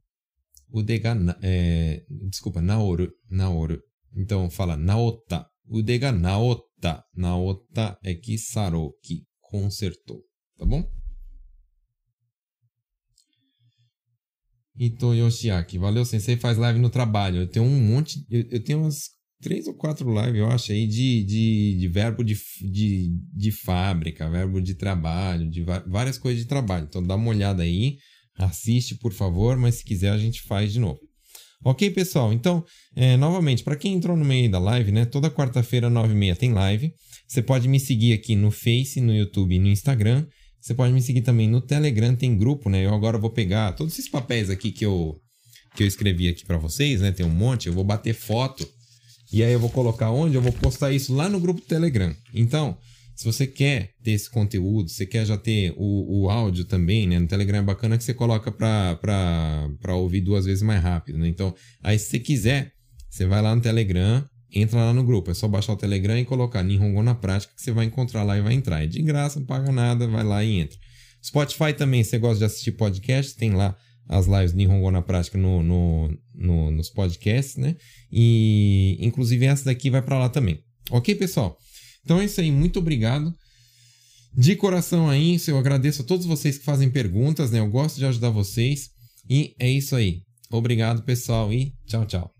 [0.70, 3.82] O dega, é, desculpa, naoru, naoru.
[4.16, 5.46] Então fala naota.
[5.68, 7.04] O dega naota.
[7.16, 10.22] Naota é que sarou, que consertou,
[10.58, 10.88] tá bom?
[14.78, 15.78] Ito Yoshiaki.
[15.78, 17.38] Valeu, Sensei faz live no trabalho.
[17.42, 18.26] Eu tenho um monte.
[18.30, 19.15] Eu, eu tenho umas
[19.46, 24.28] três ou quatro lives, eu acho, aí, de, de, de verbo de, de, de fábrica,
[24.28, 26.88] verbo de trabalho, de várias coisas de trabalho.
[26.90, 27.98] Então dá uma olhada aí,
[28.40, 31.00] assiste, por favor, mas se quiser a gente faz de novo.
[31.64, 32.34] Ok, pessoal?
[32.34, 32.66] Então,
[32.96, 35.06] é, novamente, para quem entrou no meio da live, né?
[35.06, 36.92] Toda quarta-feira, 9h30 tem live.
[37.28, 40.26] Você pode me seguir aqui no Face, no YouTube e no Instagram.
[40.60, 42.84] Você pode me seguir também no Telegram, tem grupo, né?
[42.84, 45.16] Eu agora vou pegar todos esses papéis aqui que eu,
[45.76, 47.12] que eu escrevi aqui para vocês, né?
[47.12, 48.68] Tem um monte, eu vou bater foto
[49.36, 50.36] e aí eu vou colocar onde?
[50.36, 52.16] Eu vou postar isso lá no grupo do Telegram.
[52.34, 52.78] Então,
[53.14, 57.20] se você quer ter esse conteúdo, você quer já ter o, o áudio também, né?
[57.20, 61.28] No Telegram é bacana que você coloca para ouvir duas vezes mais rápido, né?
[61.28, 62.72] Então, aí se você quiser,
[63.10, 65.32] você vai lá no Telegram, entra lá no grupo.
[65.32, 68.38] É só baixar o Telegram e colocar Nihongo na prática que você vai encontrar lá
[68.38, 68.86] e vai entrar.
[68.86, 70.78] É de graça, não paga nada, vai lá e entra.
[71.22, 73.76] Spotify também, você gosta de assistir podcast, tem lá
[74.08, 77.76] as lives de Nihongo na prática no, no, no, nos podcasts, né?
[78.18, 80.58] E inclusive essa daqui vai para lá também.
[80.90, 81.58] Ok, pessoal?
[82.06, 83.34] Então é isso aí, muito obrigado.
[84.34, 87.60] De coração aí, eu agradeço a todos vocês que fazem perguntas, né?
[87.60, 88.90] Eu gosto de ajudar vocês.
[89.30, 90.22] E é isso aí.
[90.50, 92.32] Obrigado, pessoal, e tchau, tchau.